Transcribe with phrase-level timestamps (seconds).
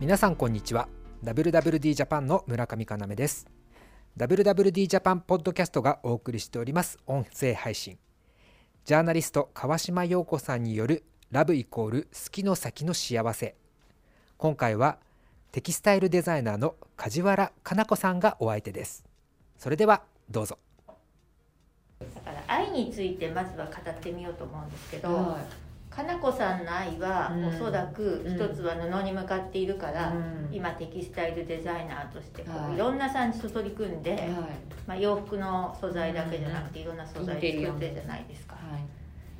[0.00, 0.88] 皆さんこんにちは。
[1.24, 3.46] WWD ジャパンの村上かなめです
[4.16, 6.98] WWD ジャパンポッドキャストがお送りしております。
[7.06, 7.98] 音声配信。
[8.86, 13.56] ジャーナリスト川島陽子さんによるラブイコール好きの先の幸せ。
[14.38, 14.96] 今回は
[15.52, 19.04] テキスタイルデザイナーの梶原かな子さんがお相手です。
[19.58, 20.56] それではどうぞ。
[22.00, 25.44] だから愛についてまずは語ってみようと思うんですけど、は
[25.90, 27.44] かなこさんの愛はうん。
[27.46, 28.34] おそらくうん。
[28.34, 30.48] 一つは布に向かっているから、うん。
[30.52, 32.74] 今テキスタイルデザイナーとしてこう、はい。
[32.74, 34.30] い、ろんな産地と取り組んで、いはい。
[34.86, 37.60] まあ、洋服の素材だけじゃなくていろんな素材作ってる
[37.94, 38.54] じゃないですか。
[38.54, 38.82] はい。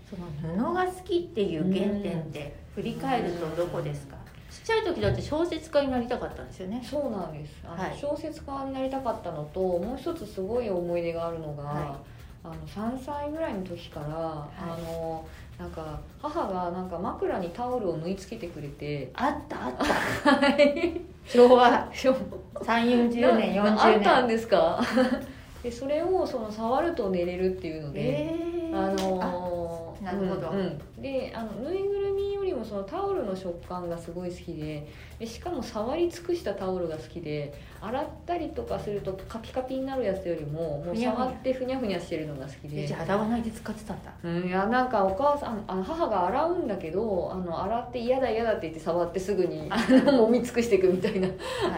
[0.08, 0.26] その
[0.56, 4.16] 布が好きっていう原点って振り返るとどこですか？
[4.50, 6.82] ちっちゃい時だって小説家になりたかったんですよね。
[6.84, 7.54] そうなんです。
[7.64, 7.96] あの、はい。
[7.96, 11.98] 小説家になりたかったのともう一つすごい思い出があるのが、は
[12.42, 14.10] あの3歳ぐらいの時から、い。
[14.10, 15.24] あの
[15.60, 19.10] なんか母がなんか枕にタオルを縫い付けてくれて。
[19.12, 19.84] あったあった。
[20.46, 20.98] はい。
[21.26, 22.16] 昭和そう
[22.54, 23.62] 3 4 0年40年。
[23.62, 24.80] なあったんですか？
[25.62, 28.74] でそれをその触ると寝れるっていうので、えー。
[28.74, 30.48] あのあなるほど。
[30.48, 30.62] うんう
[30.98, 31.02] ん。
[31.02, 34.86] であのぬいぐるみよりもそのタオルの食感がすごい好きで
[35.18, 42.84] でしかも触り尽くしたタオルが好きで洗ったりとかするとカピカピになるやつよりももう触ってふにゃふにゃしてるのが好きで。
[42.84, 44.12] えじゃあ洗わないで使ってたんだ。
[44.22, 51.28] うん、いやなんかお母さんあの母が洗うんだけどあの洗って嫌だ嫌だって言って触ってすぐにあの揉み尽くしていくみたいな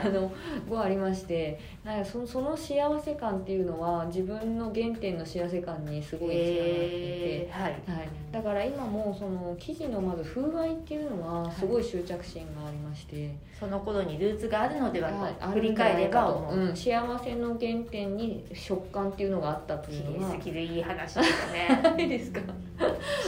[0.05, 0.33] あの
[0.71, 1.59] がありまして。
[1.85, 6.57] なんかそその幸せ感っていうのは自分の原点の幸せ感にすごいつながっていて。
[6.69, 7.61] えー。
[7.61, 7.73] はい。
[7.73, 15.35] はい、だから今もその生地のまず風合いっていうのはすごい執着心がありまして、その頃にルーツがあるのでははい。
[15.35, 20.35] と振り返れば思う、うん、幸せの原点に食感っていうのがあったって綺いうのは。
[20.35, 21.81] 麗すぎるいい話ですね。
[21.83, 22.41] ないですか？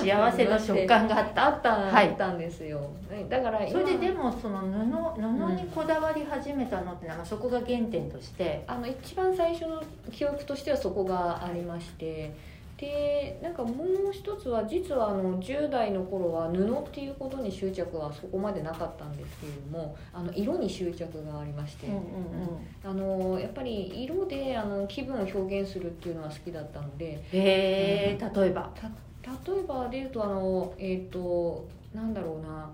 [0.03, 2.09] 幸せの食感があったあった、はい。
[2.09, 2.81] あったんですよ。
[3.29, 8.65] だから今それででもその布布にこだわり始めたのってなんかそこが原点として。
[8.67, 12.33] あの一番最初の記憶としてはそこがありまして
[12.77, 21.87] でなんかもう一つは実はあの10代の頃は布っていうことに執着はそこまでなかったんですけれどもあの色に執着がありまして、
[22.85, 28.71] あのやっぱり色であの気分を表現するっていうのは好きだったのでへえ例えば。
[28.75, 28.91] た
[29.51, 32.71] 例えばで言うとあのえっ、となんだろうな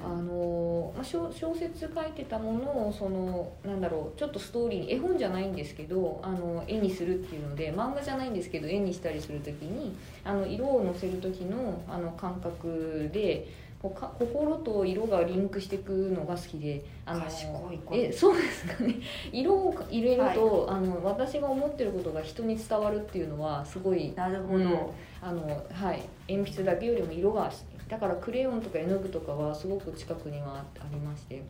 [0.00, 9.94] あの、ま、小説書いてたものをそのなんだろうちょっとストーリー絵本じゃないんですけどあの絵にするっていうので漫画じゃないんですけど絵にしたりする時に
[10.24, 13.46] あの色をのせる時のあの感覚で
[13.82, 18.94] こうか心と色がリンクしていくのが好きであの賢い子えそうですかね。
[19.32, 24.76] 色を入れると、あの私が思ってることが人に伝わるっていうのはすごいなるほど、うん
[25.20, 26.02] あのはい。
[26.28, 27.50] 鉛筆だけよりも色が
[27.88, 31.42] だからクレヨンとか絵の具とかはすごく近くにはありまして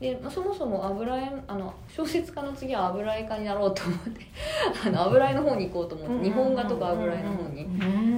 [0.00, 4.20] で、まあ、そもそも油絵あの小説家の次は油絵家になろうと思って
[4.86, 7.66] あの油絵の方に行こうと思って日本画とか油絵の方に。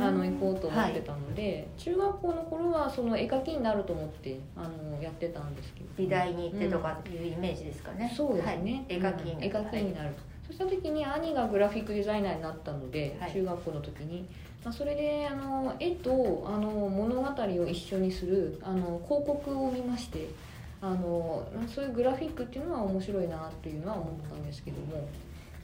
[0.00, 5.88] あの行こうと思ってたので、中学校の頃はその絵描きになると思ってあのやってたんですけど。
[5.98, 10.10] 美大に行ってとかいうイメージですかね、そうですね、はい、絵描きにうん絵描きになる、
[10.46, 13.32] そした時に兄がグラフィックデザイナーになったので、はい。
[13.32, 14.26] 中学校の時に、
[14.64, 20.28] まあ、それであの絵とあの物語を一緒にするあの広告を見まして
[20.80, 25.08] あのまあそういうグラフィックっていうのは面白いなっていうのは思ったんですけども。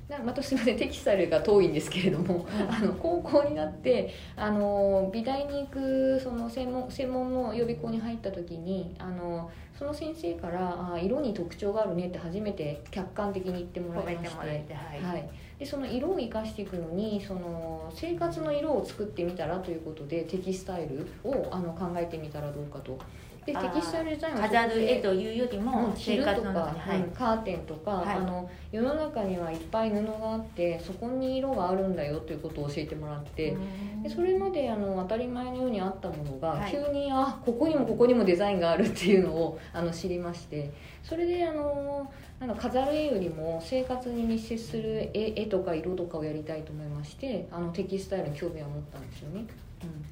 [0.08, 22.98] なまたすみませんテキスタイルが遠いんですけれども、あの高校になってあの美大に行くその専門専門の予備校に入った時にあのその先生からあ色に特徴があるねって初めて客観的に言ってもらいましてはい、はい、でその色を生かしていくのにその生活の色を作ってみたらということでテキスタイルをあの考えてみたらどうかと。
[23.46, 26.98] でテキスタイルデザインは飾る絵とというよりも生活のか、中に、はい。
[26.98, 28.16] うんカーテンとか、はい。
[28.16, 33.56] あの世の中にはいっぱい布があってそこに色があるんだよということを教えてもらって、
[34.02, 36.72] でそれまであの当たり前のようにあったものが、はい。
[36.72, 49.46] 急にあここにもここにもデザインがあるっていうのをあの知りましてそれであのなんか飾る絵よりも生活に密接する絵絵とか色とかをやりたいと思いましてあのテキスタイルに興味を持ったんですよね。
[49.82, 50.04] うん、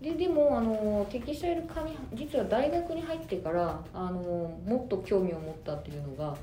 [0.00, 4.20] ででもあのテキスタイル科に実は大学に入ってからあの
[4.66, 6.36] もっと興味を持ったっていうのが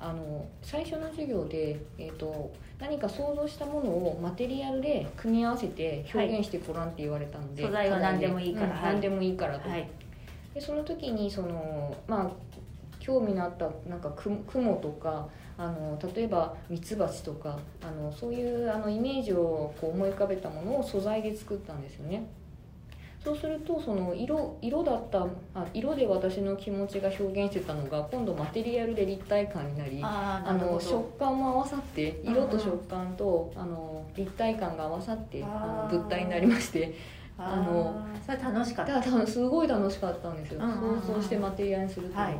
[0.00, 8.68] あの最初の授業で、えー、と何か想像したものをマテリアルで組み合わせて表現してごらんって言われたので、素材は何でもいいから。
[8.68, 9.88] はいうん何でもいいからと、はい。
[10.54, 12.30] でその時にそのまあ
[13.00, 22.26] 興味のあったなんかく雲とかあの例えばミツバチとかあのそういうあのイメージをこう思い浮かべたものを素材で作ったんですよね。
[23.28, 32.32] そそうするとその色色だったあ色で私の気持ちが表現してたのが今度マテリアルで立体感になりあの食感も合わさってうん。
[32.32, 36.94] 色と食感とあの立体感が合わさってあの物体になりまして
[37.36, 39.26] ああのーそれ楽しかった。
[39.26, 40.60] すごい楽しかったんですよ。
[40.60, 42.34] 想像してマテリアルにするというか、はい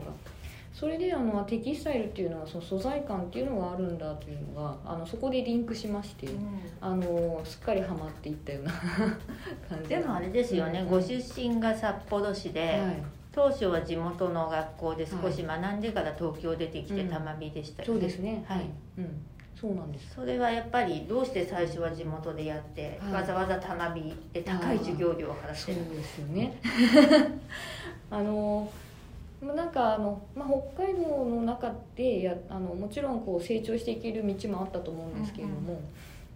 [0.78, 6.60] それであのテキスタイルっていうのはその素材感っていうのがあるんだというのがあのそこでリンクしまして、うん。
[6.80, 8.72] あのすっかりハマっていったような
[9.68, 10.88] 感じでもあれですよね、うん。
[10.88, 13.02] ご出身が札幌市で、はい。
[13.32, 17.08] 当初は地元の学校で少し学んでから東京出てきてうん。
[17.08, 18.44] 玉美でしたよね、そうですね。
[18.46, 18.60] はい。
[18.98, 19.22] うん。
[19.60, 20.14] そうなんです。
[20.14, 23.12] それはやっぱりどうして最初は地元でやって、はい。
[23.14, 26.56] わざわざ玉美で高い授業料を払ってるですよね。
[28.12, 28.87] あのまあ
[29.40, 35.80] なんかあの、まあ、北海道の中でやあのもちろんこう成長していける道もあったと思うんですけれども、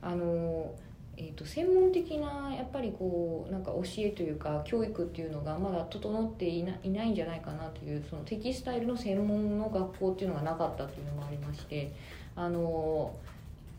[0.01, 0.73] あの
[1.17, 11.93] えー、と専門的なやっぱりこうなんか教えというか教育っていうのがまだ整っていないないんじゃないかなというそのテキスタイルの専門の学校っていうのがなかったっていうのもありまして
[12.35, 13.15] あの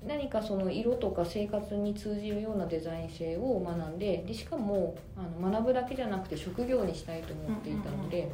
[0.06, 8.30] 何かその色とか生活に通じるようなデザイン性を学んででしかもあの学ぶだけじゃなくて職業にしたいと思っていたので。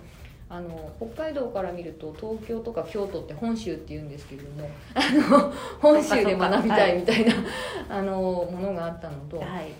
[0.51, 5.01] あの北海道から見ると東京とか京都って本州っていうんですけれどもあ
[5.39, 7.35] の本州で学びたいみたいな、
[7.87, 9.71] あのものがあったのと、はい。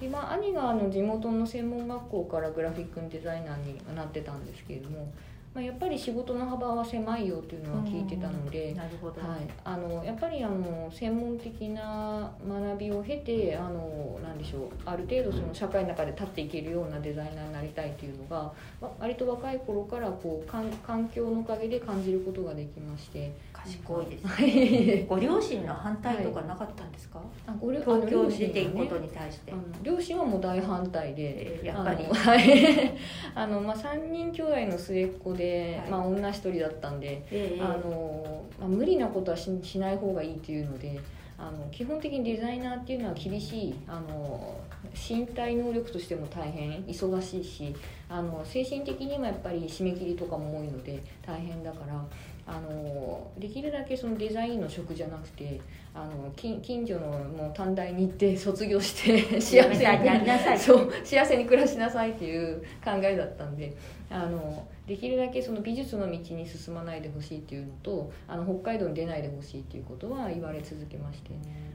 [0.00, 5.12] でまあ、兄があの地元の専門学校からグラフィックデザイナーになってたんですけれども、
[5.54, 8.74] まあ、やっぱり仕事の幅は狭いよっていうのは聞いてたので。
[8.74, 23.32] なるほど、はい、あのやっぱりあの専門的な学びを経てあのなんでしょうある程度その社会の中で立っていけるようなデザイナーになりたいというのがわ割と若い頃からこう環環境のおかげで感じることができまして
[23.64, 25.04] 賢いですはい。
[25.06, 29.62] ご両親の反対とかなかったんですか、あご両東京に出ていくことに対して、両親。
[29.62, 31.56] はね両親はもう大反対で。
[31.56, 32.04] えーやっぱり。
[32.04, 32.94] あのはい。
[33.34, 35.90] あの、まあ、3人兄弟の末っ子で、はい。
[35.90, 41.00] まあ、女一人だったんで、えーあのまあ、無理なことはししない方がいいっていうので
[41.36, 44.60] あの基本的にデザイナーっていうのは厳しいあの
[44.94, 47.74] 身体能力としても大変忙しいし
[48.08, 52.04] あの精神的にもやっぱり締め切りとかも多いので大変だから
[52.46, 55.60] あのできるだけそのデザインの職じゃなくて
[55.94, 60.58] あの近近所のもう短大に行って 卒業して 幸せにやりなさい。
[60.58, 63.74] そう幸せに暮らしなさいっていう考えだったんで
[64.10, 71.30] あのできるだけその美術の道に進まないでほしいっていうのとあの北海道に出ないでほしいっていうことは言われ続けまして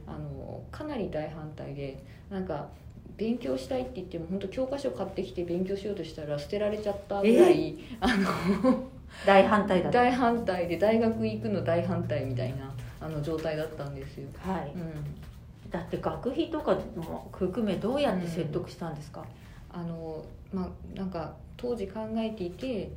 [0.06, 1.98] あのかなり大反対で
[2.30, 2.68] なんか
[3.16, 8.84] 勉強したいって言っても本当教科書買ってきて勉強しようとしたら捨てられちゃったぐらい、あの
[9.26, 9.98] 大反対だった。
[10.00, 14.28] 大反対で大学行くの大反対みたいなあの状態だったんですよ。
[14.38, 14.72] はい。
[14.74, 15.70] うん。
[15.70, 19.24] だって学費とかも含めどうやって説得したんですか、
[19.70, 22.90] あのまあなんか当時考えていて、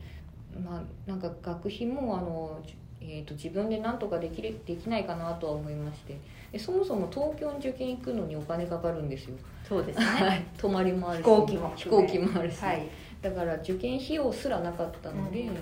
[0.65, 2.75] まあ、なんか学費もあの、じ
[3.05, 6.17] えー、と自分で何とかできるできないかなとは思いまして。
[6.51, 9.35] でそもそも東京に受験行くのにお金かかるんですよ、
[9.67, 10.05] そうですね。
[10.05, 11.25] はい、泊まりもあるし。
[11.25, 12.87] 飛行機も飛行機もあるし、はい。
[13.21, 15.55] だから受験費用すらなかったので、うん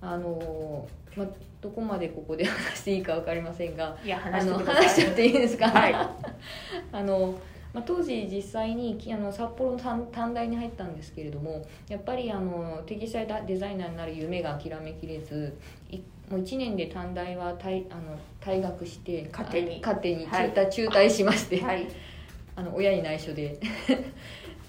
[0.00, 1.26] あのまあ、
[1.60, 5.94] どこまでここで 話していいか分かりませんがいやあの話して話しちゃっていいですか、はい。
[6.92, 7.34] あの
[7.72, 15.56] まあ、当時実際にきあの札幌の短短大に入ったんですけれどもやっぱりあのテキスタイルデザイナーになる夢が諦めきれず
[15.88, 15.98] い
[16.30, 19.76] もう1年で短大は退あの退学して勝手に。
[19.82, 20.52] あ勝手に中はい。
[20.52, 21.88] 退,、中退しまして、はい。
[22.54, 23.58] あの親に内緒で。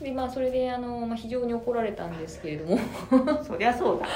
[0.01, 2.79] で、まあ、それであの、まあ、非常に怒られたんですけれども。
[3.43, 4.07] そりゃそうだ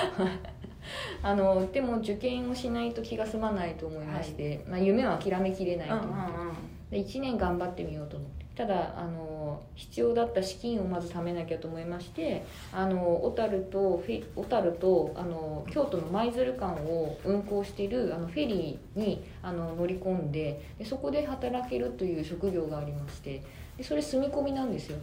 [1.23, 6.65] あのでも受験をしないと気が済まないと思いまして、まあ、夢は諦めきれないと思って。
[6.91, 8.45] で1年頑張ってみようと思って。
[8.55, 14.01] ただあの必要だった資金をまず貯めなきゃと思いましてあの小樽と
[14.35, 23.43] 小樽とあの京都の舞鶴間を運行しているあのフェリーにあの乗り込んででそこで働けるという職業がありまして
[23.77, 24.97] でそれ住み込みなんですよ。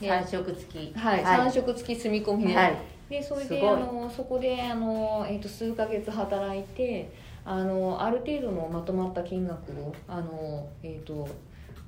[0.00, 0.98] で三食付き。
[0.98, 2.76] はい、は3食付き住み込みで,、はい
[3.12, 7.12] でそれであのそこであの、えー、と数ヶ月働いて
[7.44, 11.28] あのある程度のまとまった金額をあの、えー、と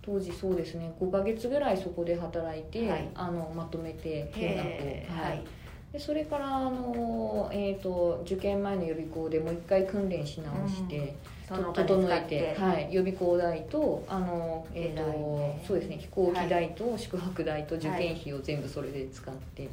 [0.02, 3.08] 当時そうですね5ヶ月ぐらいそこで働いて、はい。
[3.14, 5.38] あのまとめて金額を、ははい。
[5.38, 11.16] い、でそれからあの、えー、と受験前の予備校でもう一回訓練し直して、
[11.48, 19.70] そのおと整えて、はい、予備校代とあの、えーとそうですね飛行機代と宿泊代と受験費を全部それで使って、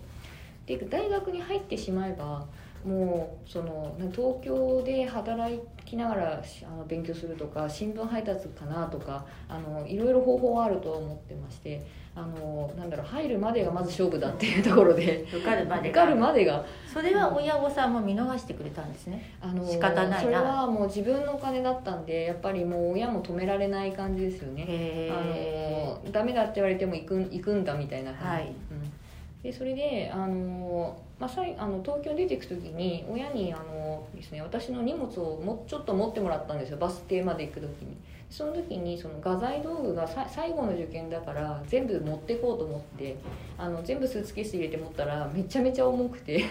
[0.65, 2.45] で大学に入ってしまえば
[2.85, 16.65] もうその東京で働きながらしあの勉強するとか新聞配達かなとかあのいろいろ方法はあるとは思ってましてあのなんだろう入るまでがまず勝負だっていうところで受かるまで受かるまでが。
[16.91, 19.33] それは親御さんも見逃してくれたんですね。
[19.39, 20.19] あの仕方ないな。
[20.19, 24.65] それはもう自分のお金だったんでやっぱりもう親も止められない感じですよね。
[24.67, 28.53] へあのダメだって言われても行くん行くんだみたいな感じ、はい。
[28.70, 28.70] うん
[29.43, 36.77] でそれであの、まあ、さあの東京に出ていく時に親にあのです、ね、私の荷物をもうちょっと持ってもらったんですよ。
[36.77, 37.97] バス停まで行く時に。
[38.29, 43.17] その時にその画材道具が最後の受験だから全部持ってこうと思って
[43.57, 46.45] あの全部スーツケース入れて持ったらめちゃめちゃ重くて。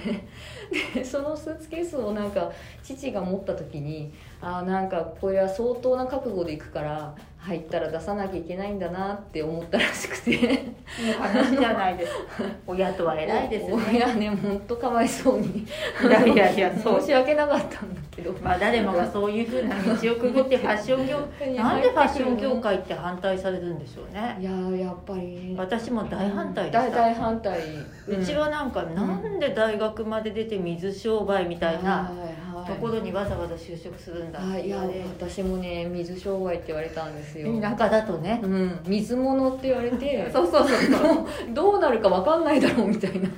[0.94, 10.30] でそのスーツケースをなんか父が持った時にあーなんかこれは相当な覚悟で行くから入ったら出さなきゃいけないんだなって思ったらしくて。
[10.30, 12.12] いい話じゃないです。
[12.12, 13.82] か 親とは偉いですね。
[13.90, 15.46] 親ね本当かわいそうに。
[15.46, 15.66] い
[16.10, 17.00] やいやいやそう。
[17.00, 18.32] 申し訳なかったんだけど。
[18.42, 21.16] まあ誰もがそういうふうな道をくぐってファッション業
[21.56, 24.36] なんでファッション業界って反対されるんでしょうね。
[24.38, 25.54] いやーやっぱり。
[25.58, 26.90] 私も大反対でした。
[26.90, 27.58] 大大反対。
[28.06, 37.60] うちはなんかなんで大学まで出て水商売みたいなはいはいところにわざわざ就職するんだいいやて言われ私もね水商売って言われたんですよ。
[37.60, 38.40] 田舎だとね。
[38.42, 38.80] うん。
[38.86, 41.26] 水物って言われて そうそうそうそう。
[41.52, 43.28] どうなるかわかんないだろうみたいな。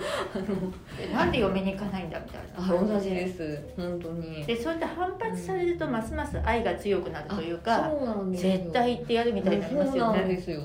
[1.12, 2.74] なんで嫁に行かないんだみたいな。
[2.74, 3.62] あ同じです。
[3.76, 4.44] 本当に。
[4.44, 8.52] でそうやって反発されるとますます愛が強くなるというあかそうなんですよ。
[8.52, 10.60] 絶対言ってやるみたいになりますよそうなんねですよ、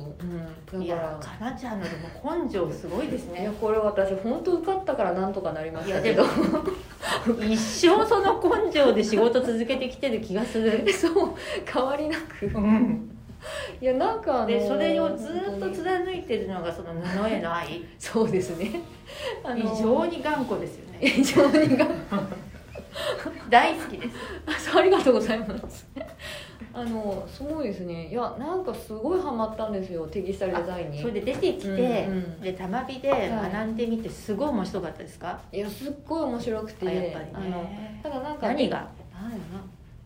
[0.74, 1.92] うん、いやかなちゃんので
[2.24, 6.24] も根性すごいですいやねこれ私本当受かったからなんとかなりましたけど。
[7.42, 10.86] 一生その根性で仕事続けてきてる気がする。
[10.94, 11.34] そう
[11.66, 12.46] 変わりなく。
[12.46, 13.12] うん。
[13.80, 17.84] いやなんかあのでそれをずっと貫いてるのがその布への愛。
[18.00, 18.82] そうですね。
[19.44, 21.00] あの非常に頑固ですよね。
[21.02, 21.88] 非常にが
[23.50, 24.10] 大好きで
[24.60, 24.78] す。
[24.78, 25.88] ありがとうございます
[26.80, 28.08] あのすごいですね。
[28.08, 31.02] いやなんかすごいハマったんですよテキスルデザインに。
[31.02, 32.42] それで出てきて、うんうん。
[32.42, 36.88] で玉美で学んでみてすごい面白かったですか、いやすっごい面白くて。
[36.88, 38.88] あやっぱりあのねただなんか何が？
[39.12, 39.44] なんやな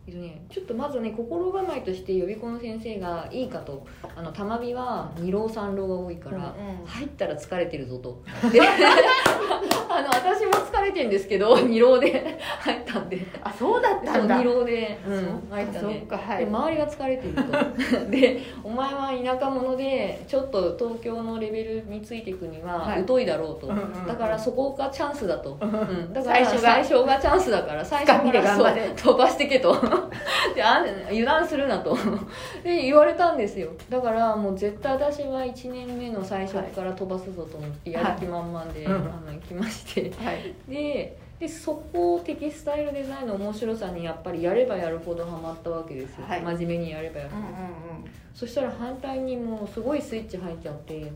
[0.04, 3.86] えっとね、ちょっとまずね心構えとして予備校の先生がいいかと。
[4.16, 6.86] あの玉美は二浪三浪が多いから、うんうん。
[6.86, 8.20] 入ったら疲れてるぞと。
[8.50, 13.18] であの私も疲れてるんですけど二浪で 入ったんで。
[13.44, 14.38] あそうだったんだ。
[14.38, 16.44] 二浪で、そううん、入ったんそではい。
[16.44, 18.10] で周りが疲れてると。
[18.10, 23.04] でお前は田舎者でちょっと東京のレベルについていくにははい。
[23.06, 24.06] 疎いだろうと、うんうんうん。
[24.06, 27.18] だからそこがチャンスだと、うんうん、だから最初が。
[27.22, 28.88] チャンスだから最初からそうで頑張れ。
[28.96, 29.91] 飛ばしてけと
[30.54, 31.96] であ油断するなと。
[32.62, 33.70] で言われたんですよ。
[33.88, 38.94] だからもう絶対私は1年目の最初から飛ばすぞと思ってやる気満々で、はい。
[38.94, 40.12] あの行きまして。
[40.24, 40.54] はい。
[40.68, 46.40] ででそこをテキスタイルデザインの面白さにやっぱりやればやるほどハマったわけですよ、はい。
[46.40, 48.10] 真面目にやればやるほど、うんうんうん。
[48.32, 51.06] そしたら反対にもうすごいスイッチ入っちゃってあ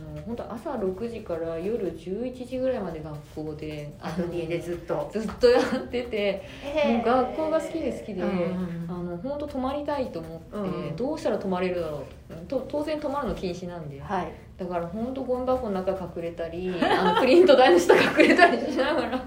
[0.00, 5.10] の本当朝6時から夜11時ぐらいまで学校でアトリエでずっと。
[5.12, 6.42] ずっとやってて
[6.86, 10.96] もう学校が好きで好きで、あの本当泊まりたいと思って、うん。
[10.96, 12.58] どうしたら泊まれるだろうと。
[12.58, 14.00] と当然泊まるの禁止なんで。
[14.00, 14.32] はい。
[14.56, 19.26] だから本当ゴミ箱の中隠れたりあのプリント台の下隠れたりしながら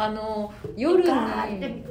[0.00, 1.10] あの夜に、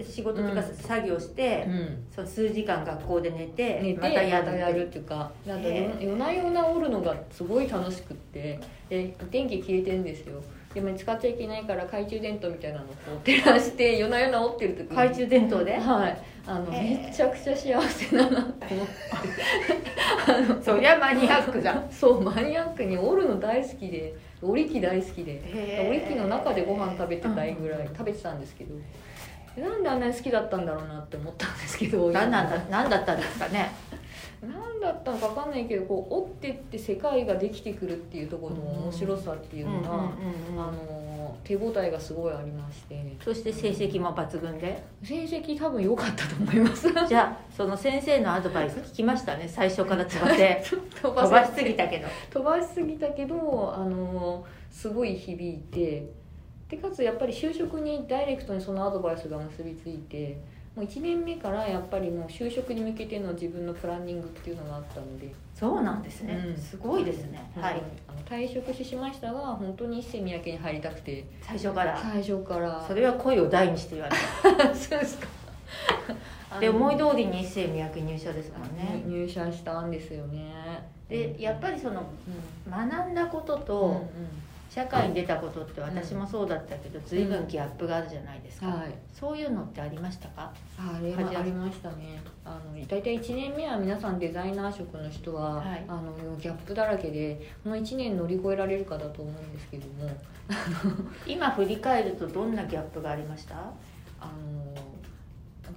[0.02, 4.88] 仕事とか作業して、うん、そう数時間学校で寝て寝てまたやる。
[4.88, 10.42] っていうかあとへえ夜夜な夜なおるのがすごい楽しくってで電気消えてるんですよ。
[10.74, 12.88] でも使っちゃいけないから懐中電灯みたいなのを
[13.26, 14.90] 照らして夜な夜なおってる時に。
[14.90, 15.78] 懐中電灯で？
[15.78, 16.18] はい。
[16.46, 20.64] あのめちゃくちゃ幸せだなと思って。
[20.64, 21.88] そりゃマニアックじゃん。
[21.92, 25.90] そうマニアックにおるの大好きで織り機大好きでへー。
[25.90, 28.76] 織り機の中でご飯食べてたいぐらい食べてたんですけど
[29.62, 33.72] なんであんなに好きだったんだろうなって思ったんですけど何なんだ何だったんですかね？
[34.40, 39.96] 何だったのか分かんないけどこう折ってって世界ができてくるっていうところの面白さっていうのが、あ
[40.72, 41.07] の
[41.44, 43.16] 手応えがすごいありまして。
[43.24, 44.84] そして成績も抜群で。
[45.04, 46.88] 成績多分良かったと思います。
[47.08, 49.48] じゃあその先生のアドバイス聞きましたね。
[49.48, 50.62] 最初から飛ばせ。
[50.64, 52.08] 飛飛ばしすぎたけど。
[52.32, 56.08] 飛ばしすぎたけどあのすごい響いて。
[56.70, 60.38] でかつやっぱり就職にダイレクトにそのアドバイスが結びついて
[60.76, 66.56] もう1年目からやっぱりもう就職に向けての自分のプランニングっていうのがあったので、そうなんですね、うん。
[66.56, 67.82] すごいですね、はい。
[68.08, 71.26] あの退職しましたが本当に一世三宅に入りたくて。
[71.42, 71.98] 最初から。
[71.98, 72.86] 最初から。
[72.88, 74.16] それは声を大にして言われ
[74.76, 75.28] そうですか。
[76.52, 79.02] た で思い通りに一世三宅入社ですもんね。
[79.08, 80.54] 入社したんですよね。
[81.10, 82.04] でやっぱりその
[82.68, 82.72] うん。
[82.72, 84.08] 学んだことうんと、
[84.78, 88.94] 社会に出たことって私もそうだったけど随分ギャップがあるじゃないですか、はい。
[89.12, 90.54] そういうのってありましたか？
[90.78, 92.22] あれはありましたね。
[92.46, 95.84] あの大体1年目は皆さんデザイナー職の人は、はい。
[95.88, 100.12] あのギャップだらけでこの1年乗り越えられるかだと思うんですけども。
[101.26, 103.56] 今振り返るとどんなギャップがありました？
[103.56, 104.76] あの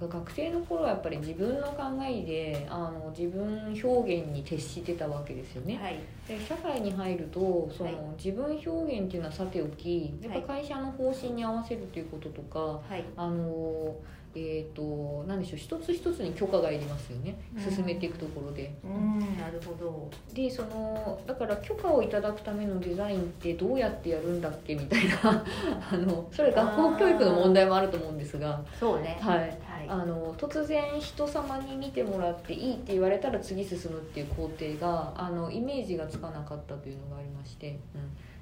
[0.07, 5.77] か学生の頃はやっぱり自分の考えであの自分表現に徹してたわけですよね。
[5.77, 5.99] はい。
[6.27, 7.97] で社会に入るとその、はい。
[8.17, 13.03] 自分表現っていうのはさておきやっぱ会社の方針に合わせるということとか、はい。
[13.15, 13.95] あの
[14.35, 17.39] えー、と何でしょう一つ一つに許可がいりますよね。
[17.55, 17.75] うん。
[17.75, 18.73] 進めていくところで。
[18.83, 20.09] うんなるほど。
[20.33, 25.43] でそのだから許可をいただくためのデザインってどうやってやるんだっけみたいな
[25.91, 29.17] あのそれ学校教育の問題もあると思うんですが、そうね。
[29.19, 29.59] はい、はい。
[29.87, 37.77] あの突然人様に見てもらっていいって言われたら次進むっていう工程があのイメージがつかなかったというのがありまして、うん、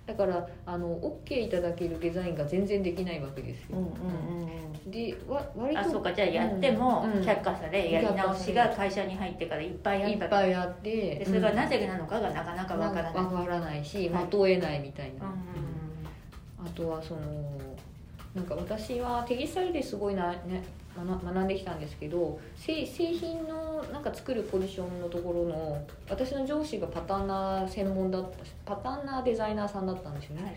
[0.09, 3.77] だからあの OK いただけるデザインが全然できないわけですよ。
[3.77, 3.89] うんうん
[4.41, 4.51] うん
[4.85, 4.91] うん。
[4.91, 6.11] でわ割とあそうか。
[6.11, 7.11] じゃあやってもうん。
[7.19, 7.23] うん。
[7.23, 14.25] 却下されやり直しが会社に入ってからいっぱいあったいっぱいあってでそれがなぜなのかがなかなかわからない、わからないしはい。
[14.25, 16.65] 的を得ないみたいな、うん。
[16.65, 17.21] あとはその
[18.33, 20.63] なんか私はテキスタイルですごいな、ね、
[20.95, 28.31] 学んできたんですけど製品のなんか作るポジションのところの私の上司がパターンナー専門だっ
[28.65, 30.53] たパターンナーデザイナーさんだったんですよね、はい。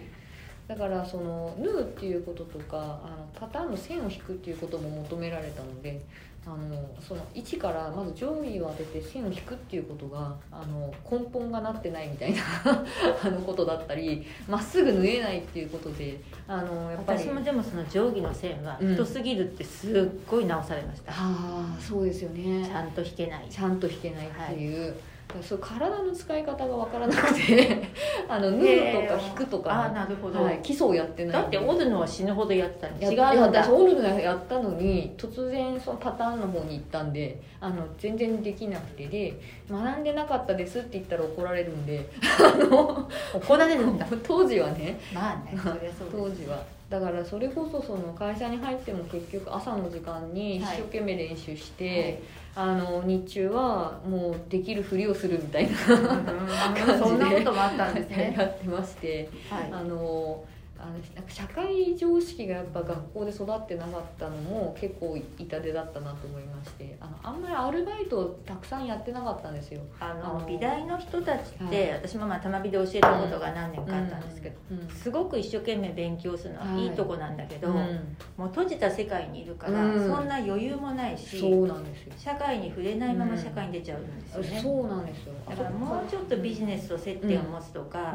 [0.68, 6.00] だからその縫うっていうこととかあのパターンの線を引くっていうことも求められたので
[6.44, 12.40] あのその位置からまず定規を当てて線を引くっていうことがあの根本がなってないみたいな
[13.22, 17.20] あのことだったりまっすぐ縫えないっていうことであのやっぱり。
[17.20, 18.88] 私もでもその定規の線はうん。
[18.88, 22.66] 太すぎるってすっごい直されました、ああそうですよね。
[22.66, 23.46] ちゃんと引けない。
[23.48, 27.82] ちゃんと引けないっていう、だからそう体の使い方が分からなくて
[28.28, 31.32] あの縫うとか引くとかああなるほど、はい、基礎をやってない。
[31.32, 39.06] だって折るのは死ぬほどやってた違やうんだ私オールドやったのに突然そのパターンの方に行ったんであの全然できなくて。
[39.06, 39.34] で
[39.70, 44.06] 学んでなかったですって言ったら怒られるんであの怒られるんだ。
[44.22, 44.98] 当時はね。
[45.14, 46.62] まあねそりゃそう当時は
[46.92, 52.22] だからそれこそその会社に入っても結局朝の時間に一生懸命練習して、
[52.54, 58.34] あの日中はもうできるふりをするみたいなはい、そんなこともあったんですね。
[58.38, 59.26] やってまして。
[59.48, 59.70] はい。
[59.72, 60.44] あの
[60.82, 69.80] あのなんか社会常識がやっぱ学校で育ってなかったのも結構痛手だったなと思いましてあのあんまりアルバイトをたくさんやってなかったんですよ。
[70.00, 71.90] ああのの美大の人たちって、はい。
[71.92, 76.86] 私もまあ玉美で教えたことが何年かあったんですけど、うんすごく一生懸命勉強するのはい。
[76.86, 78.16] いとこなんだけど、うん。
[78.36, 80.08] もう閉じた世界にいるから、うん。
[80.08, 82.12] そんな余裕もないしそうなんですよ。
[82.18, 85.34] 社会に触れないまま社会に出ちゃうんですよね、そうなんですよ。
[85.48, 88.14] だからもうちょっとビジネスと接点を持つとか、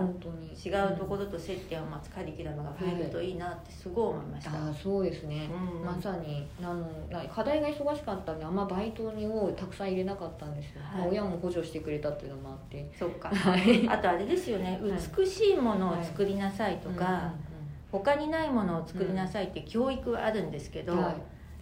[0.65, 5.49] 違うところと接点を持つカリキュラムが増えるといいなってすごい思いました、ああそうですね。
[5.51, 11.01] うんまさにあのな課題が忙しかったんであんまバイトにをたくさん入れなかったんですよ、はい。
[11.01, 12.91] まあ親も補助してくれたっていうのもあって。
[12.97, 13.29] そっか。
[13.29, 13.87] はい。
[13.89, 14.79] あとあれですよね。
[14.81, 17.47] はい美しいものを作りなさいとか、うん
[17.89, 21.15] 他にないものを作りなさいって教育はあるんですけど、うんはい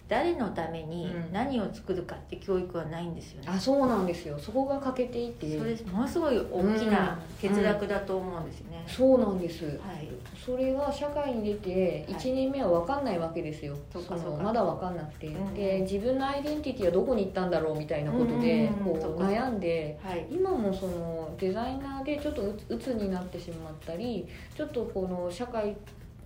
[0.08, 1.32] 誰のためにうん。
[1.32, 4.38] 何を作るかって教育はないんですよね、あそうなんですよ。
[4.38, 5.58] そこが欠けていて。
[5.58, 9.64] それものすごい大きな欠落だと思うんですよね、そうなんです。
[9.64, 10.08] はい。
[10.44, 12.20] それが社会に出てはい。
[12.20, 20.26] 1年目は分かんないわけですよ、そそうかそのまだ分かんなくて、うんで自分のアイデンティティはどこに行ったんだろうみたいなことでこう悩んではい。
[20.30, 25.76] 今もそのデザイナーでちょっとうつ鬱になってしまったりちょっとこの社会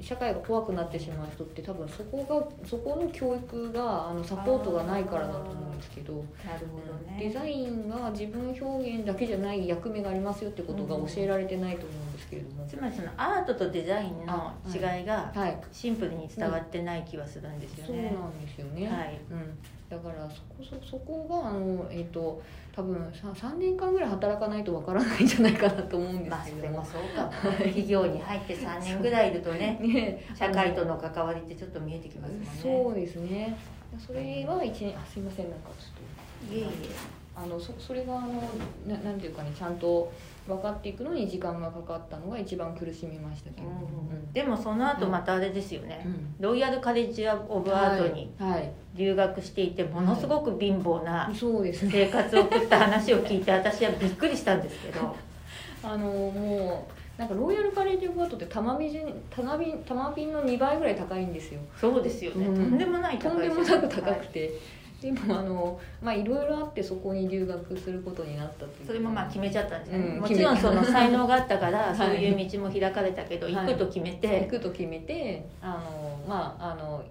[0.01, 6.21] 社会が怖くなってしまう人って多分そこがそこの教育があのサポートがないからだと思うんですけどな
[6.59, 7.19] るほどね。
[7.21, 15.61] デザインが自分表現だけじゃない役目がありますよってことが教えられてないと思うんですけれども、つまりそのアートとデザインの違いがはい。
[15.73, 19.21] シンプルに伝わってない気はするんですよそうなね、んですよね、はい。
[19.31, 19.59] うん、
[19.91, 22.41] だからそこそそこがあのえっ、と
[22.73, 27.25] 多分さ3年間ぐらい働かないとわからないんじゃないかなと思うんでまあですけれども、もそうか。
[27.25, 30.25] も 企業に入って3年ぐらいいるとね ね。
[30.33, 32.49] 社会との関わりってちょっと見えてきますもんね。
[32.63, 33.57] そうですね。
[33.99, 36.55] それは一年あすいませんなんかちょっと。
[36.55, 36.67] いえいえ。
[37.35, 38.43] あのそそれがあの
[38.87, 40.13] ななんていうかねちゃんと
[40.51, 46.35] 分かっていくのに時間がかかったのが一番苦しみましたけど、うんでもその後またあれですよね、うん。
[46.39, 55.15] ロイヤルカレッジ・オブ・アートにはい、はい留学していてものすごく貧乏な生活を送った話を聞いて私はびっくりしたんですけど。
[55.83, 61.61] あのもうなんかロイヤルカレッジオブアートって玉美人玉美玉美の2倍ぐらい高いんですよ。
[61.79, 62.55] そうですよね、うん。
[62.55, 64.51] とんでもないとん高いでもなく高くて、
[65.01, 68.87] でもあのまあいろいろあってそこに留学することになったっていう。
[68.87, 73.55] それもまあ決めちゃったんですね、うんもちろんその才能があったからはいそういう道も開かれたけど、はい。
[73.55, 77.03] 行くと決め行て、くと決めてあのまああの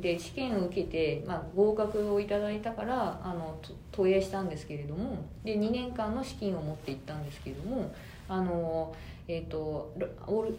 [0.00, 7.92] で試験を受けて、まあ、合格をいただいたからあのと投影したんですけれどもで2年間の資金を持って行ったんですけれども
[8.28, 8.94] あの、
[9.32, 9.92] えー、と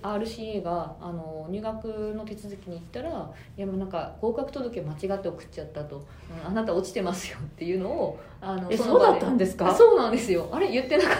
[0.01, 5.97] RCA があの入学の手続きに行ったら「いやもうなんか合格届間違って送っちゃったと」
[6.31, 9.75] うんあなた落ちてますよ」っていうのをあのそうだったんですか？
[9.75, 10.47] そうなんですよ。
[10.53, 11.13] あれ言ってなかっ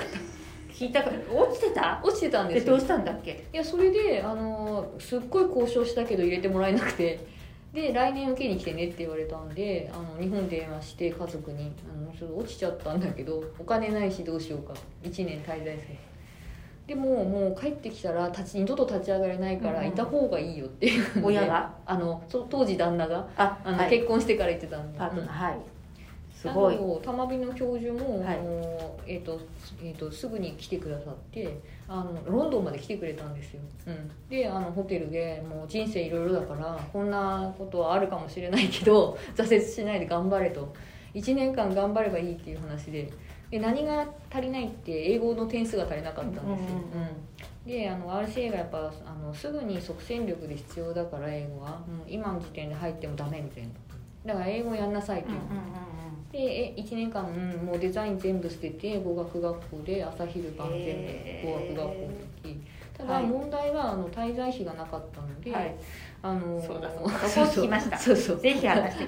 [0.71, 1.09] 聞いたか？
[1.09, 1.81] ら落ちてた？
[1.81, 3.43] た落ちてたんですどうしたんだっけ？
[3.53, 7.19] いやそれであのすっごい交渉したけど入れてもらえなくて。
[7.73, 15.95] で来年受けに来てねって言われたんであの日本電話して家族にあの「ちょっと落ちちゃったんだけどお金ないしどうしようか」1年滞在する
[16.91, 19.93] でももう帰ってきたら立ち二度と立ち上がれないからうんうん。
[19.93, 21.73] いた方がいいよっていうので親が？
[21.85, 25.59] あのそ当時旦那がああの、はい、結婚してから言ってたんでパートナーはい。
[26.33, 26.75] すあごい。
[26.75, 28.39] の玉美の教授も、はい。
[28.39, 29.39] あのえーと
[29.81, 40.73] えー、とすぐに来てくださってあのロンドンまで来てくれたんですよ、うん、であのホテルでもう人生いろいろだからこんなことはあるかもしれないけど挫折しないで頑張れと。
[41.13, 43.09] 1年間頑張ればいいっていう話で
[43.51, 47.67] で何が足りないって英語の点数が足りなかったんですよ、うんうんうん。
[47.67, 53.69] であの RCA がやっぱあのすぐに即戦力で必要だから英語は、うん、今の時点で入ってもダメみたいな。
[54.25, 55.41] だから英語やんなさいってうんいう。
[55.41, 55.91] うんうんうん
[56.31, 61.05] でえ1年間、うんもうデザイン全部捨てて語学学校で朝昼晩全
[61.43, 61.93] 部語学学校
[62.47, 62.61] に行き
[62.97, 63.25] ただはい。
[63.25, 65.75] 問題はあの滞在費がなかったので、はい
[66.23, 68.39] あのーそうだそう聞きましたそうそう。
[68.39, 69.05] ぜひ話して。
[69.05, 69.07] く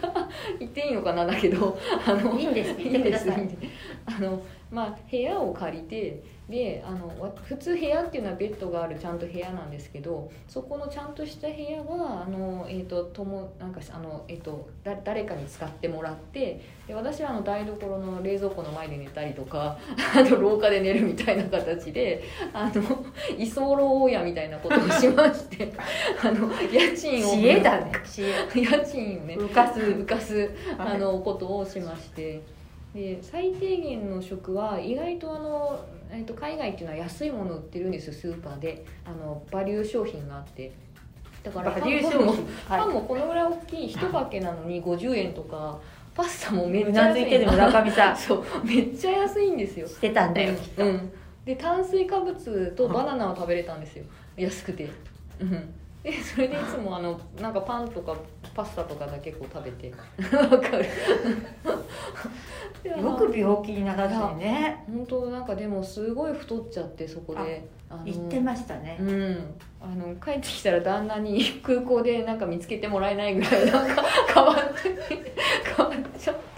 [0.00, 1.26] ださ言っていいのかな？
[1.26, 2.74] だけどあのいいいんです。
[2.78, 3.38] 言ってください。
[3.38, 3.72] いいんです。
[4.06, 19.78] あのまあ部屋を借りてであのわ普通部屋っていうのはベッドがあるちゃんと部屋なんですけどそこのちゃんとした部屋はあの、えー、とともなんかあの、えー、とだ誰かに使ってもらってで私はあの台所の冷蔵庫の前で寝たりとか
[20.16, 22.22] あの廊下で寝るみたいな形で
[22.54, 23.04] あの
[23.36, 25.70] 居候大家みたいなことをしまして
[26.24, 27.92] あの家賃を知恵だね。
[28.06, 28.22] 知
[28.58, 29.80] 恵家賃をね浮かす。
[29.80, 30.96] 浮かすはい。
[30.96, 32.40] あのことをしまして。
[32.94, 35.78] で最低限の食は意外とあの、
[36.10, 38.84] えー、と海外っていうのは安いもの売ってるんですよスーパーで。
[39.04, 40.72] あのバリュー商品があって。
[41.42, 45.78] だからバリューパンも商品パンもこのぐらい大きい一かけなのに50円とか
[46.14, 47.26] パスタもめっうちゃ安い。
[47.26, 48.16] てる村上さん。
[48.18, 49.86] そうめっちゃ安いんですよ。
[49.86, 51.12] してたんだよきっと、うん、
[51.44, 54.04] で炭水化物とバナナを食べれたんですよ。
[54.36, 54.88] 安くて、
[55.40, 55.74] うん、
[56.10, 58.16] でそれでいつもあのなんかパンとか
[58.54, 59.92] パスタとかだけこう食べて
[60.36, 60.86] わかる。
[62.84, 67.66] よく病気にならずにね本当なんかでもすごい太っちゃってそこで。
[67.90, 75.32] あの言ってましたね、うん、あの帰ってきたら旦那に空港でなんか見つけてもらえないぐらいなんか変わって
[75.74, 76.57] 変わっちゃって。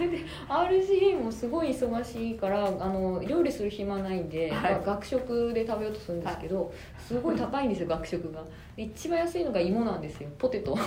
[0.00, 4.74] れで RCA もすごい忙しいからあの料理する暇ないんで、はい。
[4.74, 6.72] が学食で食べようとするんですけど、
[7.06, 8.44] すごい高いんですよ学食が。
[8.76, 10.76] 一番安いのが芋なんですよポテト。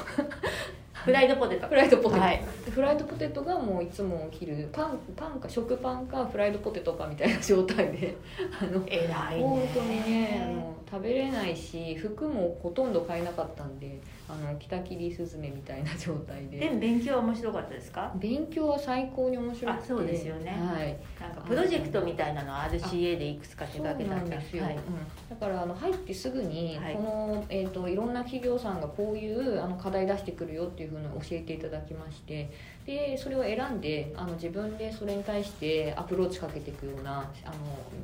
[0.94, 1.68] フライドポテト。
[1.68, 2.42] フライドポテト、はい。
[2.66, 8.16] でフライドポテトがもういつもお昼パンパンか食パンかフライドポテトかみたいな状態で
[8.62, 9.04] あの偉
[9.36, 9.42] いね。
[9.42, 16.58] 本当にねあの食べれないし服もほとんど買えなかったんであの北切りスズメみたいな状態で。
[16.60, 18.12] でも勉強は面白かったですか？
[18.16, 19.84] 勉強は最高に面白くて。
[19.84, 20.52] あそうですよね。
[20.52, 20.98] はい。
[21.20, 24.76] なんかプロジェクトみたいなの RCA でいくつか手掛けたんですよ、はい。
[24.76, 24.82] うん、
[25.30, 26.94] だからあの入ってすぐにはい。
[26.96, 32.50] この、えー、といろんな企業さんがこういうあの課題出してくるよっていうふうに教えていただきまして。
[32.86, 37.52] でそれを選んであの自分でそれに対してアプローチかけていくようなあ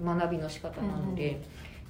[0.06, 1.30] の学びの仕方なので。
[1.30, 1.44] うんうん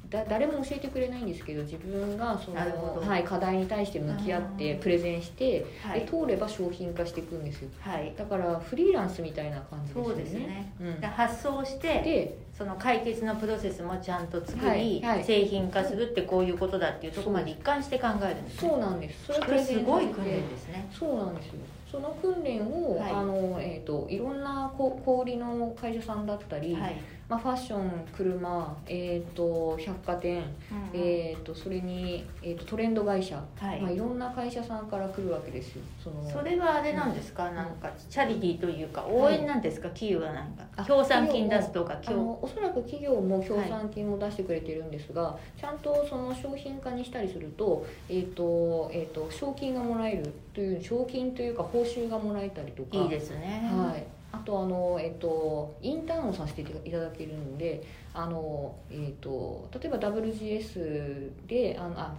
[0.10, 2.58] だ誰も教えてくれないんですけど自分がその、
[3.00, 6.02] はい、課題に対して向き合ってうんプレゼンして、はい。
[6.02, 7.70] で通れば商品化していくんですよ。
[7.80, 8.14] はい。
[8.18, 11.02] だからフリーランスみたいな感じですよそうねですね、うん。
[11.02, 15.24] で発想してでその解決のプロセスもちゃんと作り、はいはい。
[15.24, 18.70] 製品化するってこういうことだっていうところまで一貫して考えるんですね。
[18.70, 19.26] そうなんです。
[19.26, 20.90] それをこれすごい訓練ですね。
[20.92, 21.54] そうなんですよ。
[21.92, 23.12] その訓練を、はい。
[23.12, 26.96] あのえー、といろんなこ小売りの会社さんだったり、はい、
[27.30, 31.08] まあ、ファッション車、えー、と百貨店、うんうん。
[31.08, 33.82] えー、とそれに、えー、とトレンド会社、はい。
[33.82, 35.84] まあ、いろんな会社さんから来るわけですよ。
[36.04, 40.64] そのそれはあれなんですか、なんかチャリティーというか応援なんですか、企業がなんか。
[40.76, 52.98] あ協賛金出すとかあ協のおそらく企業も協賛金を出してくれてるんですが、ちゃんとその商品化にしたりすると,、えーとえー、と賞金がもらえるという賞金というか報酬がもらえたりとか。
[52.98, 53.70] いいですね。
[53.72, 57.82] はい、あとあの、えっと、インターンをさせていただけるので
[58.14, 62.14] あの、えっ、と例えば WGS であのあ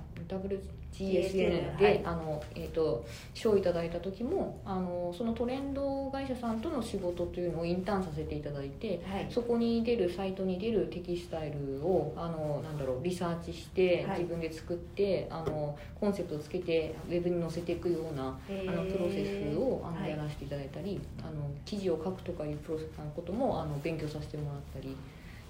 [0.93, 9.27] WGSN で、はいあのえー、と賞をいただいた時もあのそのトレンド会社さんとの仕事というのをインターンさせていただいてはい。
[9.31, 14.21] そこに出るサイトに出るテキスタイルをあのなんだろうリサーチしてはい。
[14.21, 20.11] 自分で作って、あのコンセプトをつけてウェブに載せていくようなあのプロセスをあの、はい。
[20.11, 24.97] やらせていただいたりあの記事を書くとかいうプロセスのこともあの勉強させてもらったり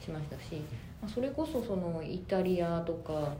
[0.01, 0.63] しましたし、
[1.01, 3.35] まあ、それこそそのイタリアとか、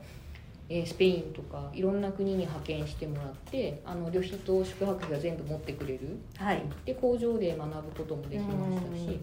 [0.73, 6.17] えースペインとかいろんな国に派遣してもらってあの旅費と宿泊費が全部持ってくれる。
[6.37, 6.63] はい。
[6.85, 9.19] で工場で学ぶこともできましたし。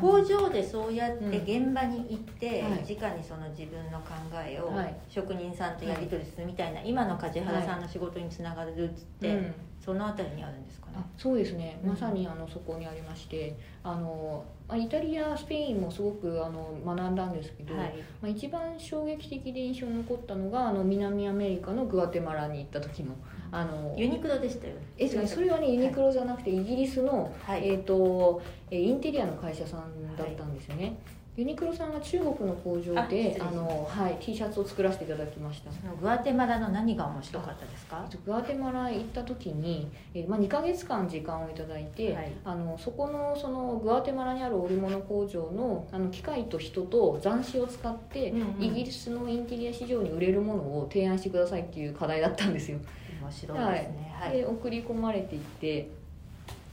[0.00, 1.70] 工場でそうやってうん。
[1.70, 2.72] 現場に行って、はい。
[2.72, 4.96] 直にその自分の考えをはい。
[5.08, 10.92] 職人さんとやり取りするみたいな、今の梶原さんの仕事につながるって、うんそのあたりにあるんですかね。
[10.96, 11.78] あそうですね。
[11.82, 11.90] うん。
[11.90, 17.94] まさにあのそこにありましてあのまあイタリアスペインもすごくあの学んだんですけど、はい。
[18.22, 23.14] まあ、一番衝撃的で印象に残ったのがあの南アメリカのグアテマラに行った時の
[23.52, 24.80] あのユニクロでしたよね。
[24.96, 30.96] えそれはねユニクロじゃなくてイギリスの、はい、えー、とえーインテリアの会社さんだったんですよね、
[31.36, 35.70] ユニクロさんは中国の工場であの、はい、T シャツを作らせていただきました。
[36.00, 38.02] グアテマラの何が面白かったですか？
[38.04, 42.32] えっとグアテマラ行った時に、えーまあ、2ヶ月間時間をいただいて、はい。
[42.44, 48.62] あのそこのそのグアテマラにある織物工場のあの機械と人と斬新を使って、うんうん。
[48.62, 52.78] イギリスのインテリア市場に売れるものを提案してくださいっていう課題だったんですよ。
[53.20, 54.16] 面白いですね。
[54.20, 55.88] はい、で送り込まれていって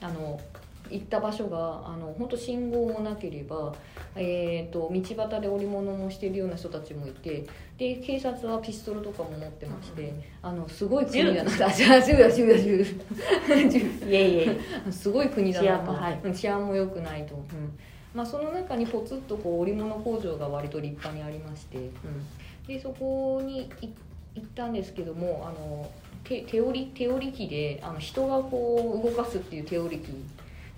[0.01, 0.39] あの
[0.91, 3.73] 行った場所があの本当信号もなければ、
[4.15, 7.45] えー、と道端で織物もしてるような人たちもいて
[7.77, 11.51] で警察はピストルとかも持ってまして、あのすごい国だな。
[11.67, 12.85] あ銃だ銃だ銃だ銃
[13.69, 14.49] 銃 いえい
[14.87, 14.91] え。
[14.91, 15.85] すごい国だなと。
[15.85, 16.19] 治安もはい。
[16.23, 17.41] うん治安も良くないと、うん。
[18.13, 21.91] まあ、その中にポツッとこう織物工場が割と立派にありまして、うん。
[22.67, 23.89] でそこにい
[24.35, 25.89] 行ったんですけどもあの
[26.23, 30.13] 手手織り手織り機であの人がこう動かすっていう手織り機で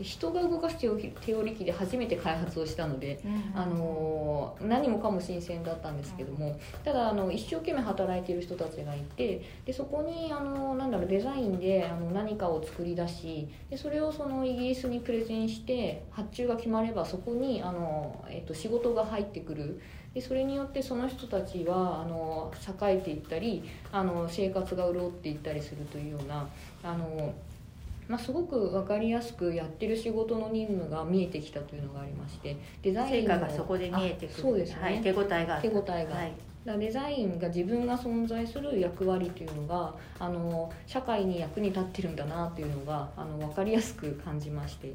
[0.03, 1.13] 人が動かす手織
[1.43, 3.19] り機で初めて開発をしたので、
[3.55, 19.81] あの何もかも新鮮だったんですけどもただあの一生懸命働いている人たちがいてでそこにあのなんだろうデザインであの何かを作り出しでそれをそのイギリスにプレゼンして発注が決まればそこにあの、えっと、仕事が入ってくる。
[20.13, 22.53] でそれによってその人たちはあの
[22.85, 26.47] 栄えていったりあの生活が潤っていったりするというような
[26.83, 27.33] あの、
[28.07, 34.35] まあ、すごく分かりやすくやってる仕事の任務が見えてきたというのがありましてデザインがそこで見えてくる。
[34.37, 36.33] あそうですね、はい、手応えが手応えがはい。
[36.65, 44.93] だデザインが自分が存在する役割というのがあの社会に役に立ってるんだなというのがあの分かりやすく感じまして、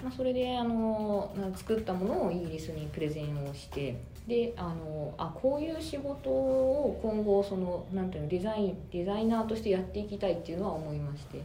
[0.00, 11.40] まあ、それであのな作ったものをイギリスにプレゼンをしてであのあこういう仕事を今後そのなんていうのデザインデザイナーとしてやっていきたいっていうのは思いまして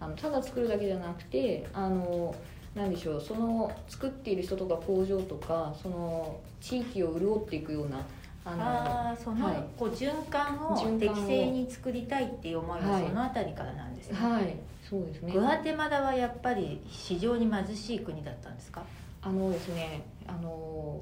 [0.00, 2.34] あのただ作るだけじゃなくてあの
[2.74, 8.04] なんでしょうその作っている人とか工場とかその地域を潤っていくような
[8.44, 9.64] あのああその、はい。
[9.78, 13.02] こう循環を適正に作りたいっていう思いははい。
[13.02, 14.56] そのあたりからなんですね、はい。
[14.88, 15.32] そうですね。
[15.32, 18.82] グアテマラはやっぱり非常に貧しい国だったんですか？
[19.22, 21.00] あのですねあの、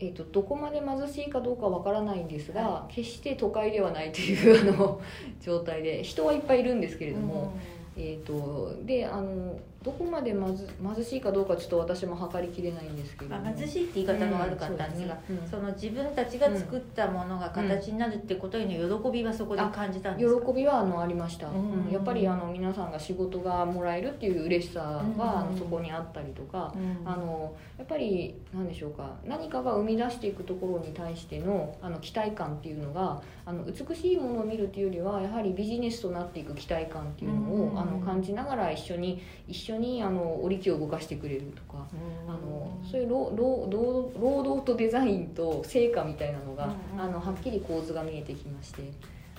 [0.00, 5.00] えー、とどこまで貧しいかどうかわからないんですが、は決して都会ではないというあの
[5.40, 7.52] 状態で人はいっぱいいるんですけれども、
[7.96, 10.56] えー、とであのどこまで貧
[10.94, 15.40] 貧しいかどうかちょっと私も測りきれないんですけれども、まあ、貧しいって言い方が悪かったんですが、うんそすね。
[15.42, 15.50] うん。
[15.50, 20.46] その自分たちが作ったものが形になるってことへの喜びはそこで感じたんですか？
[20.46, 21.86] 喜びはあのありました、うん。
[21.86, 21.92] うん。
[21.92, 27.08] やっぱりあの皆さんが仕事がもらえるっていう嬉しさうんがあのそこにあったりとか、うん。
[27.08, 29.10] あのやっぱり何でしょうか。
[29.26, 37.78] 何かが生み出していくところに対してのあの期待感っていうのがあの美しいものを見るっていうよりはやはりビジネスとなっていく期待感っていうのを、うん。
[37.78, 39.71] あの感じながら一緒に一緒に
[40.02, 41.86] あの織り機を動かしてくれるとか。
[42.26, 42.34] うん。
[42.34, 48.82] あのそういう労労労労働とデザインと成果みたいなのが、うんあのはっきり構図が見えてきまして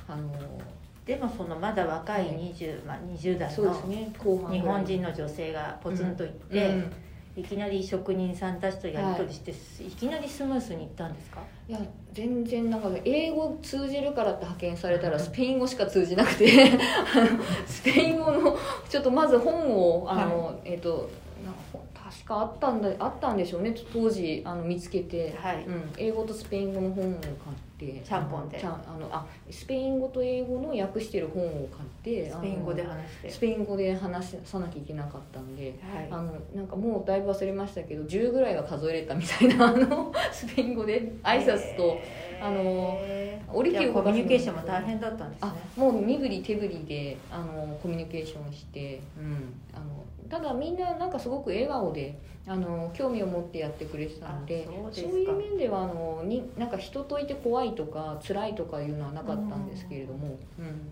[0.08, 0.32] あの
[1.06, 4.12] でもそのまだ若いはい20、まあ、20代そうのですね
[4.52, 6.93] 日本人の女性がポツンと行って、うん
[7.36, 9.52] いきなり職人さんたちとやり取りして、
[9.84, 11.41] い、きなりスムースにいったんですか？
[11.67, 11.80] いや
[12.12, 16.48] 全然なんか英語通じるからって派遣されたらスペイン語しか通じなくて
[17.65, 18.58] スペイン語の
[18.89, 21.10] ちょっとまず本をあの、えっ、と
[21.43, 21.52] な
[21.93, 25.63] 確確かあったんだあったんでしょうね当時あの見つけて、はい。
[25.65, 27.34] うん、英語とスペイン語の本を買っ
[27.72, 27.72] て
[28.04, 28.60] ちゃんぽんで。
[28.63, 28.67] あ
[28.98, 33.30] のあスペイン語と英語の訳してる本を買ってスペイン語で話して。
[33.30, 36.08] スペイン語で話さなきゃいけなかったんではい。
[36.10, 41.98] あのなんかもうだいぶ忘れましたけど10ぐらいは数えれたみたいなあのスペイン語で挨拶と
[42.43, 42.99] あの
[43.53, 45.49] 折り機をじゃあコミュニケーションも大変だったんですね。
[45.77, 55.10] あもう身振り手振りであのコミュニケーションして、うん、あのただみんななんかすごく笑顔であの興味を持ってやってくれてたのであそうですか。
[55.10, 60.89] そういう面ではあのになんか人といて怖いとか辛いとかいうのはなかったんですけれども、うん。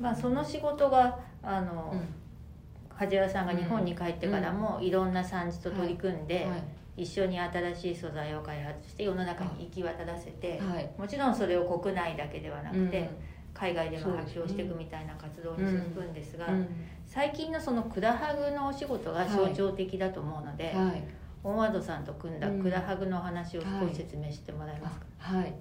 [0.00, 2.00] まあその仕事があの、うん。
[2.98, 6.62] 梶原さんが日本に帰ってからもいろんな産地と取り組んで、はい
[7.00, 10.90] 一緒に新しい素材を開発して世の中に行き渡らせて、はい。
[10.98, 13.08] もちろんそれを国内だけではなくて、うん
[13.52, 16.68] 海外でも発表していくみたいな活動に進むんですが、うん
[17.06, 21.02] 最近のそのクラハグのお仕事が象徴的だと思うので、はい。
[21.42, 25.54] オンワードさんと組んだうんクラハグのお話を少し説明してもらえますか、あはい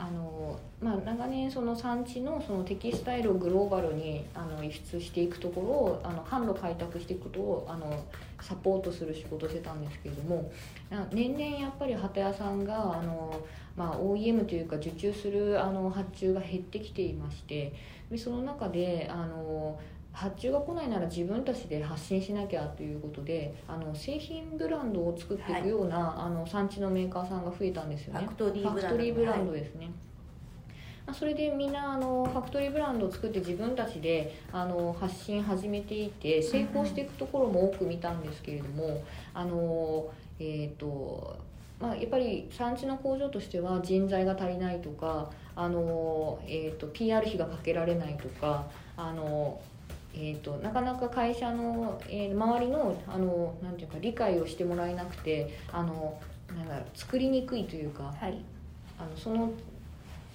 [0.00, 8.02] あのまあ、長年その産地のそのテキスタイルをグローバルにあの輸出していくところをあの販路開拓していくことをあの
[8.40, 10.50] サポートする仕事をしてたんですけれども
[11.12, 13.44] 年々やっぱり旗屋さんがあの、
[13.76, 17.74] まあ、OEM というか受注するあの発注が減ってきていまして
[18.10, 19.78] でその中であの
[20.12, 28.20] 発注が来ないなら自分たちで発信しなきゃということであの製品ブランドを作っていくような、あの産地のメーカーさんが増えたんですよね。
[28.20, 29.52] ファクトリーブランド。
[29.52, 29.86] ですね、
[31.06, 39.02] まあそれでみんなあのファクトリーブランドを作って自分たちであの発信始めていて成功していくところも多く見たんですけれども
[39.34, 41.36] あのえっ、と
[41.80, 48.66] まあ、やっぱり産地の工場としては人材が足りないとかあの、えー、と PR 費がかけられないとか
[48.98, 49.58] あの、
[50.14, 58.38] えー、となかなか会社の、えー周りのあのなんていうか理解をしてもらえなくてあのなんだろう作りにくいというかはい。
[58.98, 59.50] あのその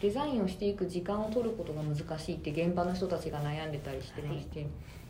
[0.02, 5.05] デザインをしていく時間を取ることが難しいって現場の人たちが悩んでたりしてまして、まあ、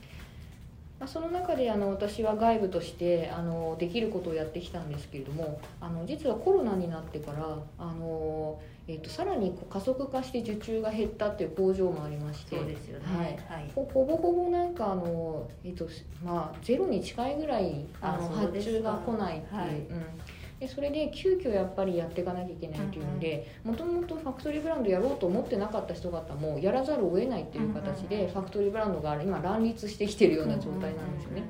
[1.08, 13.06] その中であの私は外部としてあのできることをやってきたんですけれどもあの実はコロナになってからあの、えー、とさらにこう加速化して受注が減ったっていう工場もありましてそうですよね。
[13.06, 13.60] はい。
[13.60, 13.72] はい。
[13.76, 15.86] ほほぼほぼなんかあの、えっと
[16.24, 19.70] まあ、ゼロに近いぐらいあの発注が来ないっていう、はい。
[19.70, 20.06] うん、
[20.60, 31.44] でそれで急遽やっぱりやっていかなきゃいけないっていうのでもともとファクトリーブランドやろうと思ってなかった人方もやらざるを得ないっていう形でファクトリーブランドが今乱立してきてるような状態なんですよね。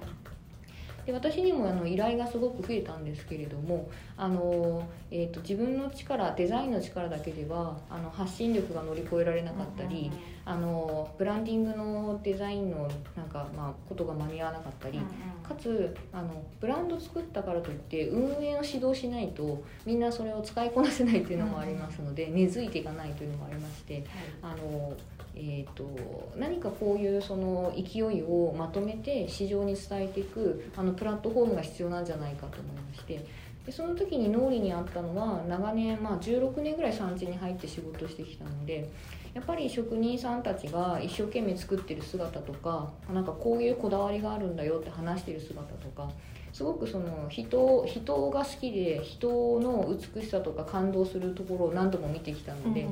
[1.06, 10.12] で私にもあの依頼がすごく増えたんですけれどもあの、えー、と自分の力デザインの力だけではあの発信力が乗り越えられなかったり、
[10.46, 15.00] あのブランディングのデザインのなんか、まあ、ことが間に合わなかったり、
[15.48, 24.04] かつあのブランド作ったからといって運営の指導しないとみんなそれを使いこなせないっていうのもありますので、根付いていかないというのもありまして
[24.42, 24.94] あの、
[25.36, 33.26] えー、と何かこういうその勢いをまとめて市場に伝えていくあのプラットフォームが必要なんじゃないかと思いまして。
[33.66, 38.88] でその時に脳裏にあったのは長年、まあ、16年ぐらい産地に入って仕事してきたので
[39.34, 46.10] やっぱり職人さんたちが一生懸命作ってる姿とかなんかこういうこだわりがあるんだよって話してる姿とか
[46.54, 52.88] すごくその人人が好きで人の美しさとか感動するところを何度も見てきたので。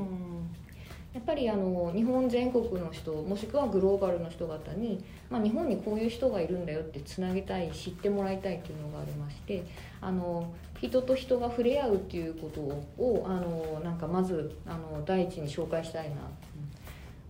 [1.13, 9.63] やっぱりあの日本全国の人もしくはグローバルの人方に、まあ、日本にこういう人がいるんだよってつなげたい知ってもらいたいっていうのがありまして
[10.01, 16.15] あの人と人が触れ合うっていうことをあのなんかまずあの第一に紹介したいな、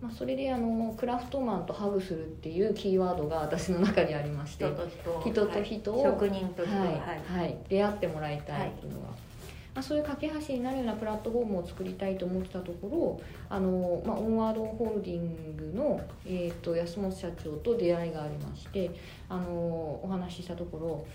[0.02, 5.30] まあ、それであのクラフトマンとハグするっていうキーワードが私の中にありまして人と人。
[5.30, 6.12] 人と人を、はい。
[6.12, 6.74] 職人と人。
[6.76, 6.88] はい。
[6.88, 7.40] はい。
[7.42, 9.06] はい、出会ってもらいたいっていうのが、
[9.74, 12.88] まあ、そういう架け橋になるようなプラットフォームを作りたいと思ってたとこ
[13.20, 18.90] ろあの、まあ、オンワードホールディングの、えー、と安本社長と出会いがありまして
[19.28, 19.50] あの
[20.02, 21.06] お話ししたところ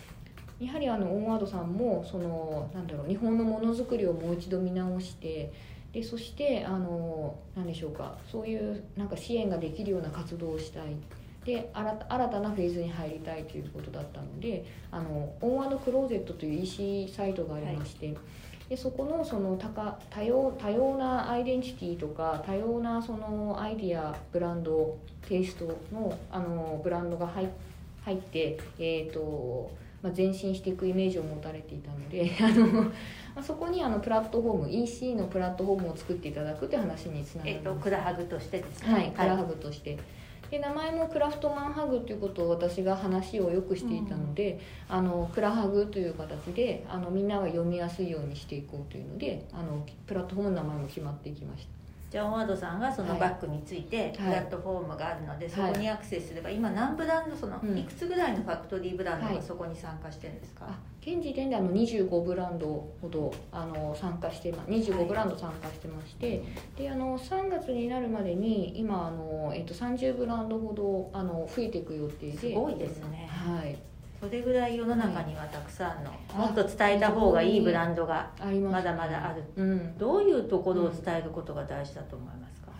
[0.60, 5.54] やはりあのオンワードさんもそのなんだろう日本のものづくりをもう一度見直して
[5.94, 10.96] でそしてあの何でしょうかそういうなんか支援ができるような活動をしたい。
[11.46, 18.14] で新た新たなフェーズに入りたいということだったのであのオンワードクローゼットという EC サイトがありまして、
[18.70, 24.96] でそこのその多か多様多様なアイデンティティとか多様なそのアイディアブランド
[25.28, 27.50] テイストのあのブランドが入
[28.06, 32.92] 入って、えーとまあ、前進していくイメージを持たれていたので あの、ま
[33.36, 37.84] あ、そこにあのプラットフォーム EC のプラットフォームを作っていただくという話につながえっとります。
[37.84, 38.94] クラハグとしてですね。
[38.94, 39.98] はい、カラーハブとして
[40.50, 51.79] で名前もクラフトマンハグということを私が話をよくしていたので、あのクラハグという形であのみんなが読みやすいようにしていこうというのであのプラットフォームの名前も決まっていきました
[52.10, 57.78] ジョン・ワードさんがそのバッグについてプラットフォームがあるので、そこにアクセスすれば今何ブランドその、うん。
[57.78, 62.68] いくつぐらいのファクトリーブランドがそこに参加してるんですか、あ現時点であの25ブランド
[63.02, 66.44] ほどあの参加してま25ブランド参加してまして、
[66.78, 72.38] であの3月になるまでに今あの、えっと、30ブランドほどあの増えていく予定で。
[72.38, 73.28] すごいですね。
[73.30, 73.78] はい
[74.20, 78.30] それぐらい世の中にはたくさんの、もっと伝えた方がいいブランドが
[78.70, 79.44] まだまだある。
[79.56, 79.98] うん。
[79.98, 82.72] どういうところを伝えることが大事だと思いますか、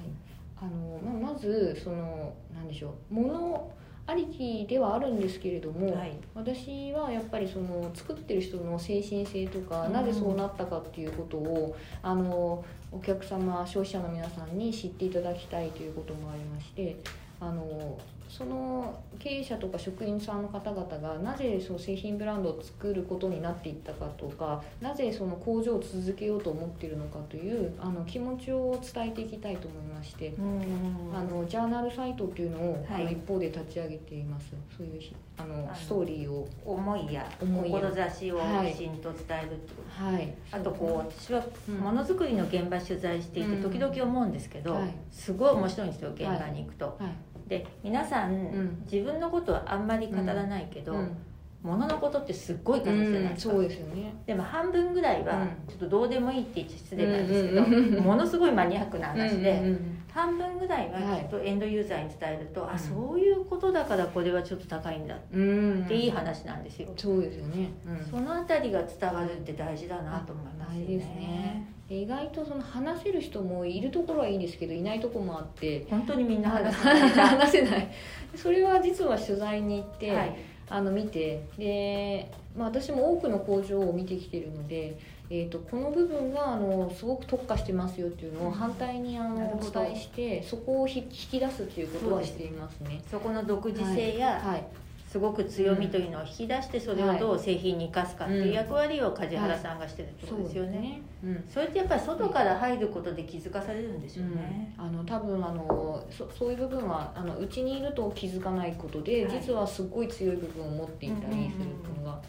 [0.62, 3.14] あのままずそのなんでしょう。
[3.14, 3.72] 物
[4.06, 6.18] ありきではあるんですけれども、はい。
[6.34, 9.94] 私はやっぱりその作ってる人の精神性とか、うん。
[9.94, 16.98] なぜそうなったかっていうことをあのお客様消費者の皆さんに知っていただきたいということもありまして
[17.40, 30.30] あのその経営者とか職員さんの方々がなぜその製品ブランドを作ることになっていったかとかなぜその工場を続けようと思っているのかというあの気持ちを伝えていきたいと思いまして。
[30.30, 33.02] うんあのジャーナルサイトっていうのを、はい。
[33.02, 34.54] あの一方で立ち上げています。
[34.78, 36.48] そういうひあのストーリーを。
[36.66, 38.72] 思いや志をはい。
[38.74, 40.34] きちんと伝えるってこと、はい。
[40.52, 41.76] あとこう私はうん。
[41.76, 43.64] ものづくりの現場取材していてうん。
[43.64, 44.94] 時々思うんですけど、はい。
[45.12, 46.86] すごい面白いんですよ現場に行くと。
[46.86, 47.50] はい。
[47.50, 48.84] で皆さん、ん。
[48.90, 51.18] 自分のことはあんまり語らないけど、うん。
[51.62, 54.14] もののことってすっごい語るじゃないですか、そうですよね。
[54.26, 58.04] でも半分ぐらいはうんちょっとどうでもいいって言っちゃ失礼なんですけど、うんうんうん。
[58.04, 65.42] ものすごいマニアックな話で、うんうん半分ぐらいはきっとエンドユーザーに伝えると、あそういうことだからこれはちょっと高いんだっうん。
[65.42, 68.06] うんていい話なんですよ、そうですよね、うん。
[68.10, 77.10] そのあたりが伝わるって大事だなと思いますよ大事ですね意外とその話せる人もいるところはいいんですけどいないところもあって本当にみんな話さない。
[77.10, 77.88] 話せない。
[78.36, 80.36] それは実は取材に行って、はい。
[80.70, 85.00] あの見てで、まあ、私も多くの工場を見てきてるので、
[85.32, 93.02] えー、とこの部分があのすごく特化してますよっていうのを反対にあのお伝えしてそこをひ引き出すっていうことはしていますね。
[93.10, 94.64] そこの独自性やはい、
[95.12, 101.02] すごく強みというのを引き出してそれをどう製品に生かすかっていう役割を梶原さんがしてるってことですよね。
[101.24, 104.72] うんそれってやっぱり外から入ることで気づかされるんでしょうね。
[104.78, 112.22] あの多分あのそそういう部分はあのうちにいると気づかないことで、はい実はすごい強い部分を持っていたりするっていうのが。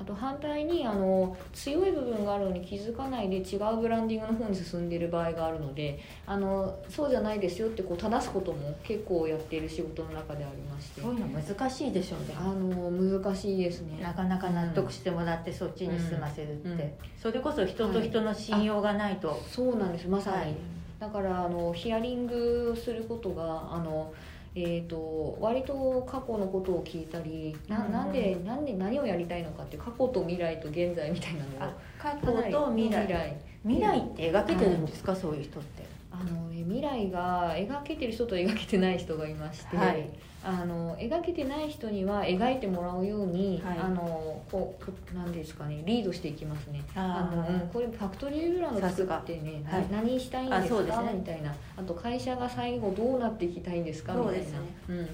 [0.00, 11.02] あと反対にあの強い部分があるのに気づかないで違うブランディングの方に進んでいる場合があるのであのそうじゃないですよってこう正すことも結構やっている仕事の中でありまして。
[11.02, 12.34] そういうの難しいでしょうね。
[12.38, 14.02] あの難しいですね。
[14.02, 16.92] なかなか納得してもらってそっちに進ませるって、うんうん。
[17.20, 20.08] それこそ人と人の信用がないと、そうなんです。
[20.08, 20.54] まさに、はい。
[20.98, 24.12] だからあのヒアリングをすることがあの
[24.54, 33.06] えー、と割と過去のことを聞いたりなうんなんでなんで何をやりたいのかっていう過去と未来と現在みたいなのあを過去と未来。
[33.06, 40.08] 未来未来って描けてるんですか、そういう人ってあのえ未来が描けてる人と描けてない人がいまして、はい。
[40.42, 43.78] あの描けてない人には描いてもらうように、はい。
[43.78, 44.76] あのこ
[45.12, 46.82] うなんですかねリードしていきますね。
[46.96, 49.82] ああの、うんこれファクトリーブランド作ってね、はい。
[49.90, 51.02] な何したいんですか？
[51.02, 51.12] ね。
[51.14, 51.54] みたいな。
[51.76, 54.14] あと会社が最後どうなっていきたいんですか？
[54.14, 54.44] みたいな。
[54.44, 55.08] そうね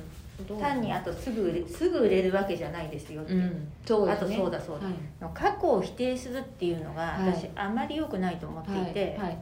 [0.48, 0.52] う？
[0.54, 3.68] ん単にあとすぐ売れすぐ売れるわけじゃないですよって、うん。
[3.84, 4.36] そうですね。
[4.36, 4.86] あとそうだそうだ。
[4.86, 5.34] はい。
[5.34, 7.32] 過去を否定するっていうのがはい。
[7.34, 9.28] 私あまり良くないと思っていて、はい。
[9.28, 9.38] はい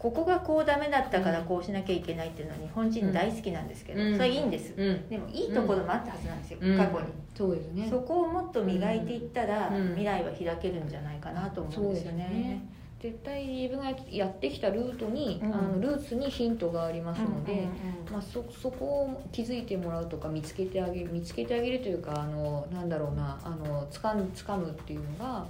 [0.00, 4.12] ここがこうダメだったからこうしなきゃいけないっていうのは日本人大好きなんですけど、うん。
[4.16, 5.08] それはいいんです、うん。
[5.10, 6.78] でもいいところもあったはずなんですよ、うん。
[6.78, 7.06] 過去に。
[7.36, 7.86] そうですね。
[7.90, 9.88] そこをもっと磨いていったら、うん。
[9.88, 12.66] 未来は開けるんじゃないかなと思うんですよね。
[12.98, 15.54] 絶対自分がやってきたルートに、うん。
[15.54, 17.68] あのルーツにヒントがありますので、
[18.10, 25.46] まあ、そそこを気づいてもらうとか見つけてあげる見つけてあげるというかあのなんだろうなあのつかむつかむっていうのが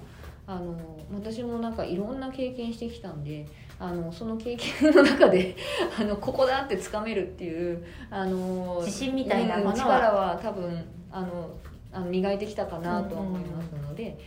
[0.49, 0.77] あの
[1.15, 3.47] 私もなんかいろんな経験してきたんで
[3.81, 5.57] あのその経験の中で
[5.99, 11.51] あのここだってつかめるっていうあの自信みたいなものはうん力は多分あの
[11.93, 14.19] あの磨いてきたかなとは思いますので。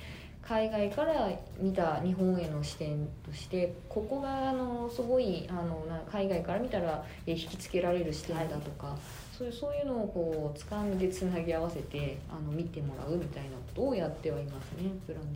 [0.45, 8.97] 海外から見た日本への視点としてここがあのすごいあのな海外から見たらえ引きつけられる視点だとか、
[9.31, 14.91] そういうそういうのをこう掴んでつなぎ合わせてあの見てもらうみたいなことをやってはいますね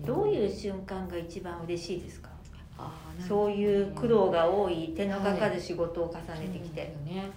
[0.06, 2.30] どういう瞬間が一番嬉しいですか？
[3.28, 7.32] そういう苦労が多い手のかかる仕事を重ねてきて、そうですよね。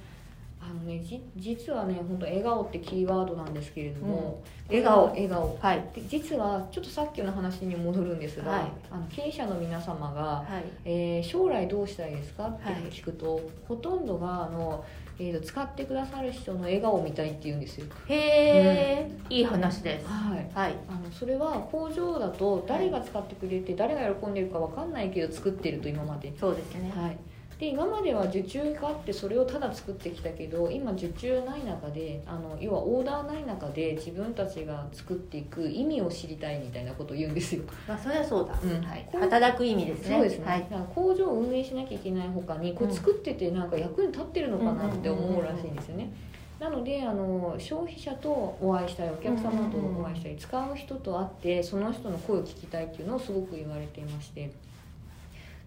[0.62, 5.84] ああのねじ実はね本当笑顔ってキーワードなんですけれども、笑顔笑顔はい。
[5.95, 8.62] で実はちょっとさっきの話に戻るんですが、はい。
[8.91, 10.64] あの経営者の皆様が、はい。
[10.84, 12.47] えー将来どうしたいですか？
[12.47, 14.84] ってはい聞くと、ほとんどがあの、
[15.23, 17.87] えーと使ってくださる人の笑顔を見たいって言うんですよ。
[18.07, 20.07] へえ、いい話です。
[20.07, 20.51] はい。
[20.55, 20.77] はい。
[20.89, 26.33] あのそれは工場だと誰が使ってくれて誰が喜んでるか分かんないけど作ってると今まで。
[26.41, 26.91] そうですね。
[26.97, 27.18] はい、
[27.61, 37.62] で今までは受注があってそれをただ作ってきたけど今受注ない中であの要はオーダーない中で自分たちが作っていく意味を知りたいみたいなことを言うんですよ。
[37.86, 38.82] まあそりゃそうだ、うん。
[38.82, 39.06] はい。
[39.12, 40.16] 働く意味ですね。
[40.16, 40.61] そうですね、はい。
[40.61, 46.11] だから工場を運営しなきゃいけない他にこう作っててなんか役に立ってるのかなって思うらしいんですよね。
[46.58, 54.50] なのであの消費者とお会いしたいお客様とお会いしたい使う人と会ってその人の声を聞きたいっていうのをすごく言われていまして。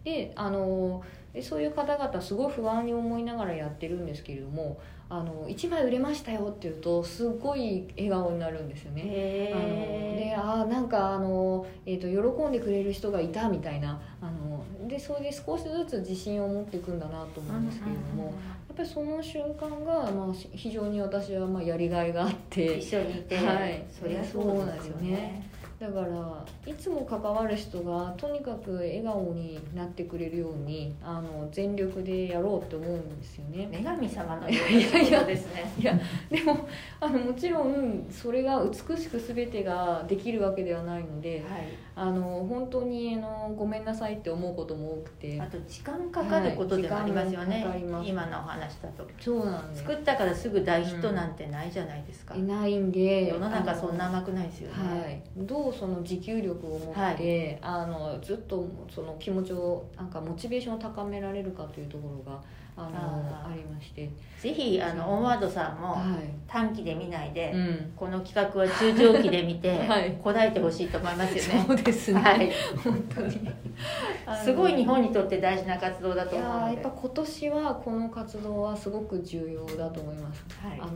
[0.03, 1.03] であの
[1.33, 4.79] でそういう方々すごい不安に思いながらやってるんですけれども
[5.09, 9.51] あの1枚売れましたよって言うとすごい笑顔になるんですよね。
[9.53, 18.33] あのでへあーなんかあの、えー、と喜んでくれる人がいたみたいなあのでそれで少しずつ自信を持っていくんだなと思うんですけれども、やっ
[18.75, 22.77] ぱりその瞬間が、まあ、し非常に私はまあやりがいがあって。
[22.77, 23.83] 一緒にいて、はい。
[23.91, 25.47] そりゃそうですよね
[25.79, 33.67] だからいつも関わる人がとにかく笑顔になってくれるようにあの全力でやろうって思うんですよね。
[33.71, 35.73] 女神様のような 仕事ですね。
[35.79, 35.99] いや
[36.29, 36.57] でも
[36.99, 41.67] あのもちろんそれが美しく全てができるわけではないのではい。
[41.95, 45.39] あの本当にあのごめんなさいって思うことも多くて。
[45.39, 49.05] あと時間かかることでもありますよね、はい今のお話だと。
[49.19, 49.83] そうなんです。
[49.83, 62.41] 作ったからすぐ大ヒットなんてないじゃないですか、いないんで世の中そんな甘くないですよね、はい、どうその持久力を持って、あのずっとその気持ちをなんかモチベーションを高められるかというところが
[62.75, 64.09] あのありまして、
[64.39, 70.11] ぜひあのオンワードさんもは短期で見ないで、い、うん、この企画は中長期で見て、 はい。
[70.23, 71.65] 答えてほしいと思いますよね。
[71.67, 72.51] そうですね、はい、
[72.83, 73.49] 本当に。
[74.43, 76.71] すごい日本にとって大事な活動だといや思うので。
[76.73, 80.45] ーやっぱ今年はこの活動はすごく重要だと思います。
[80.61, 80.79] はい。
[80.79, 80.91] あの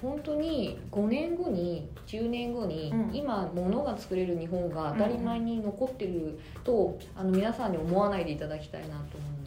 [0.00, 3.10] 本当に5年後に10年後に、うん。
[3.12, 9.41] 今物が作れる日本が当たり前に残ってると、あの皆さんに思わないでいただきたいなと思うのが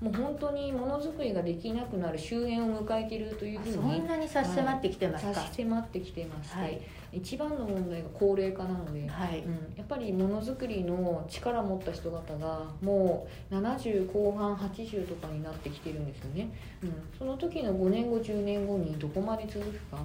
[0.00, 6.80] もう本当にものづくりができなくなる終焉を迎えているというあふうにそんなに差し迫ってきてますか、差し迫ってきていまして、はい。
[7.12, 9.40] 一番の問題が高齢化なので、はい。
[9.40, 16.50] うん、やっぱりものづくりの力を持った人方がもう70後半80とかになってきてるんですよね、
[16.82, 19.98] うん、その時の5年後10年後にどこまで続くか。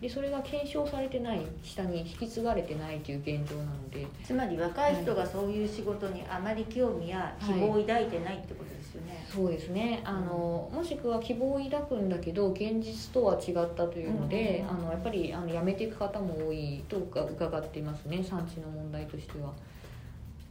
[0.00, 4.06] でそれが検証されてない下に引き継がれてないという現状なので。
[4.22, 10.00] つまり若い人がそういう仕事にあまり興味や希望を抱いてないってことですよね、そうですね。
[10.04, 14.76] あのもしくは希望を抱くんだけど現実とは違ったというので、うん。
[14.76, 18.24] うんうんあのやっぱりあの辞めていく方も多いと伺っていますね。
[18.24, 19.52] 産地の問題としては。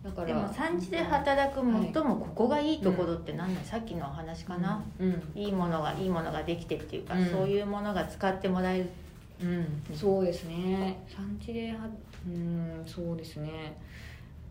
[0.04, 5.24] だからでも産地で働く最もここがいいところって何だ、さっきのお話かな、うん。
[5.34, 7.26] いいものがいいものができてっていうか、うん。
[7.26, 8.89] そういうものが使ってもらえる。
[9.41, 11.04] うん、そうですね。
[11.08, 11.89] 産地では
[12.26, 13.78] うんそうですね。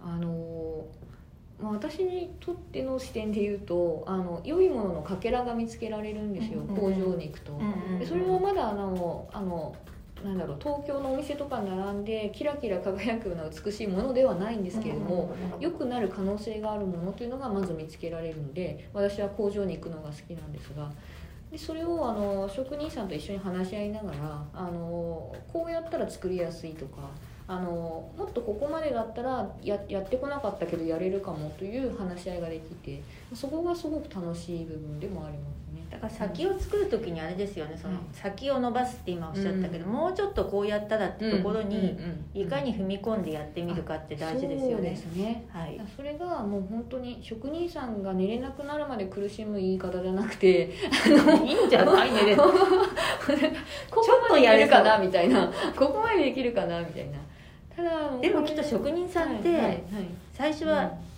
[0.01, 0.85] あの
[1.61, 7.59] まあ私にとっての視点で言うとあの良いもののかけらが見つけられるんですよ、工場に行くと、
[7.99, 9.75] でそれはまだあのあの
[10.25, 20.91] なんだろう東京のお店とかに並んでキラキラ輝くような美しいものではないんですけれども、良くなる可能性があるものというのがまず見つけられるので私は工場に行くのが好きなんですが
[21.51, 27.11] でそれをあの職人さんと一緒に話し合いながらあのこうやったら作りやすいとか
[27.47, 33.03] あのもっとここまでだったらややってこなかったけどやれるかもという話し合いができて
[33.35, 35.85] そこがすごく楽しい部分でもありますね。
[35.91, 39.93] だから先を作る時にあれですよねそのはい先を伸ばすって今おっしゃったけど、うん。
[39.93, 44.97] もうちょっとこうやったらってところに、うんうんうんいかに踏み込んでやってみるかって大事ですよそうでね。
[44.97, 45.47] すね。
[45.53, 50.71] はい、それがもう本当に職人さんが寝れなくなるまで苦しむ言い方じゃなくて
[51.47, 52.51] いいんじゃないねでもこ
[54.01, 55.53] こまでやるかなみたいな。
[55.77, 57.19] ここまでできるかなみたいな
[57.77, 59.85] ただでもきっと職人さんって
[60.33, 61.15] 最初は、うん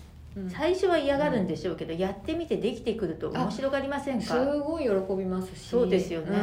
[0.50, 5.68] 最初は嫌がるんでしょうけど、やってみてできてくると面白がりませんすかごい喜びますし。
[5.68, 6.36] そうですよね。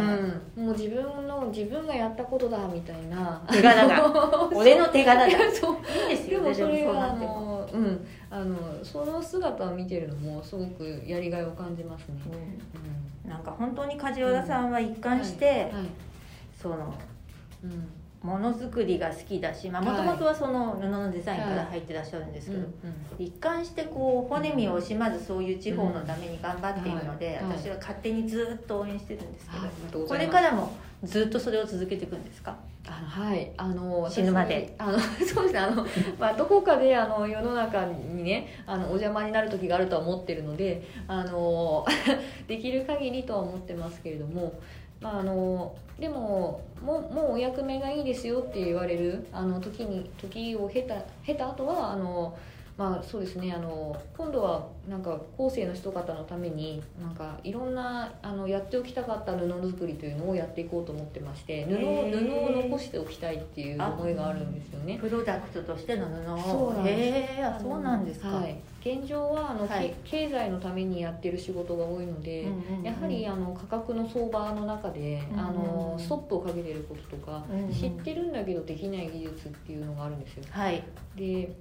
[0.57, 0.65] うん。
[0.65, 3.39] もう自分の自分がやったことだみたいな。
[3.51, 4.49] 手柄が。
[4.51, 5.27] 俺の手柄だ。
[5.27, 8.07] いいですよねでもそれでもそうがあのうん。
[8.31, 12.15] あのその姿を見てるのもすごくやりがいを感じますね、
[13.23, 13.29] うん。
[13.29, 15.71] なんか本当に梶原さんは一貫して、はいはい。
[16.59, 16.95] その
[17.63, 22.65] うんものづくりが好きだしもともとはその布のデザインから入ってらっしゃるんですけど、
[23.19, 27.49] 一貫してこう骨身を惜しまずそういう地方のために頑張っているので、うん。
[27.49, 30.71] はい私は勝手にずっと応援してるんですけど、これからも
[31.03, 32.55] ずっとそれを続けていくんですか？
[32.87, 33.51] あのはい。
[33.57, 34.73] あの死ぬまで。
[34.77, 35.59] 私あの そうですね。
[35.59, 35.85] あの、
[36.19, 41.85] まあ、どこかであの世の中にねあのお邪魔になる時があるとは思ってるのであの
[42.47, 44.53] できる限りとは思ってますけれども、
[45.03, 50.95] まあ、あのでももうもうお役目がいいですよって言われるあの時に時を経た
[51.25, 52.37] 経た後はあの
[52.77, 53.53] まあそうですね。
[53.53, 64.97] あの今度はなんか後世の人方のためになんかいろんなあのやっておきたかった布作りというのをやっていこうと思ってまして布を布を残しておきたいっていう思いがあるんですよね。
[64.99, 66.37] プロダクトとしての布を。
[66.39, 66.99] そうなんです。
[66.99, 69.93] へえあそうなんですか、はい、現状はあの、はい。
[70.03, 75.47] け経済のためにやってる仕事が多いので、うんうんうんやはりあの価格の相場の中で、うんうんうん。
[75.47, 77.71] あのストップをかけてることとか、うんうん。
[77.71, 80.43] 知ってるんだけどできない技術っていうのがあるんですよ。
[80.49, 80.83] はい。
[81.15, 81.53] で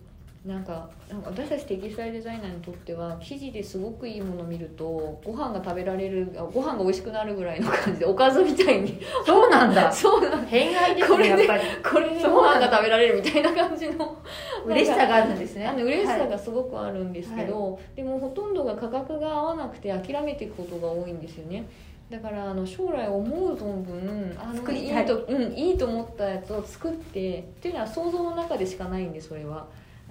[0.45, 9.01] なんかなんか私たちテキスタイルデザイナーにとっては生地ですごくいいものを見るとご飯が食べられるあご飯が美味しくなるぐらいの感じでおかずみたいに。
[9.25, 9.91] そうなんだ。
[9.93, 11.83] そうなん偏愛ですこれでねやっぱり。
[11.83, 14.17] これでご飯が食べられるみたいな感じの。
[14.67, 15.67] 嬉しさがあるんですね。
[15.67, 16.29] あの嬉しさはい。
[16.29, 21.65] がすごくあるんですけど、でもほとんどが価格が合わなくて諦めていくことが多いんですよね。
[22.11, 29.67] だからあの将来思う存分あのいいと、うん、いいと思ったやつを作ってっていうのは想像の中でしかないんでそれは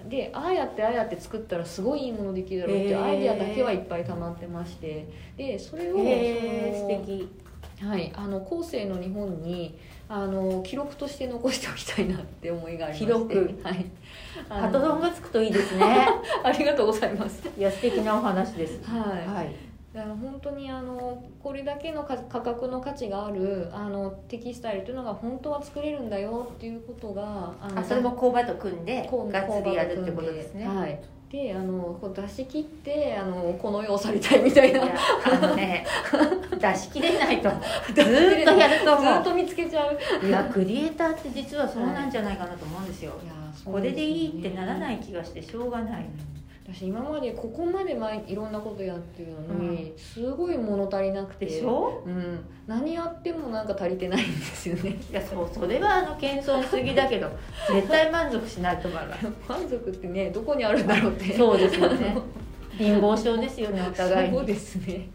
[0.08, 5.08] でああやってああやって作ったらすごいいいものできるだろうってアイデアだけはいっぱい溜まってまして。
[5.36, 7.42] でそれをその
[7.82, 9.76] はい、あの後世の日本に
[10.08, 13.06] あの記録として残しておきたいなって思いがありまして。
[13.06, 13.60] 記録。
[13.64, 13.86] はい、
[14.48, 16.06] あパのトロンがつくといいですね。
[16.44, 17.48] ありがとうございます。
[17.58, 18.80] いや素敵なお話です。
[18.84, 30.66] はい、はいだから本当にあのこれだけの価価格の価値があるあのテキスタイルというのが本当は作れるんだよっていうことがあのあそれも工場と組んでがっつりやるってことですね。
[30.66, 30.98] はい。
[31.30, 34.82] であのこう出し切ってあのこの世を去りたいみたいな。
[34.82, 35.84] あのね
[36.58, 37.50] 出し切れないと。
[37.94, 39.98] ずーっとやるとずっ思と見つけちゃう。
[40.22, 43.26] ういやクリエイターって実はそうなんじゃないかなと思うんですよ、い。
[43.26, 46.06] やそうこれでいいってならない気がしてしょうがない、
[46.64, 51.46] 私今までここまで前いろんなことやってるのに、すごい物足りなくて。
[51.46, 52.02] でしょ？
[52.06, 52.38] うん、
[52.68, 54.96] 何やってもなんか足りてないんですよね。
[55.10, 57.28] いやそうそれはあの謙遜しすぎだけど
[57.72, 61.32] 絶対満足しないと思います満足ってねどこにあるんだろうって。
[61.36, 62.16] そうですよね。
[62.78, 64.36] 貧乏症ですよねお互いに。
[64.36, 65.08] そうですね。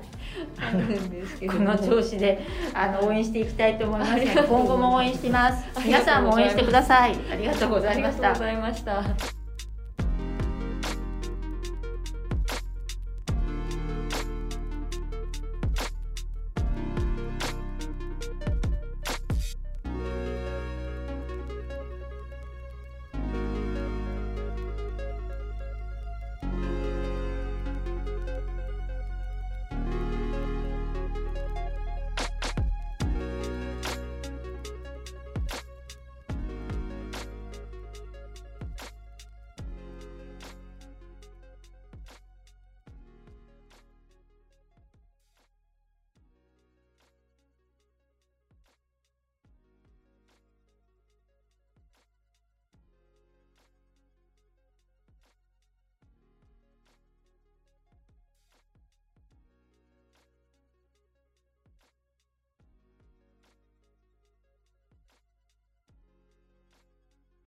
[0.60, 2.40] あるんですけどこの調子で
[2.74, 4.14] あの応援していきたいと思います。
[4.48, 5.66] 今後も応援してます。
[5.84, 7.16] 皆さんも応援してください。
[7.32, 8.32] ありがとうございました。
[8.32, 9.37] ありがとうございました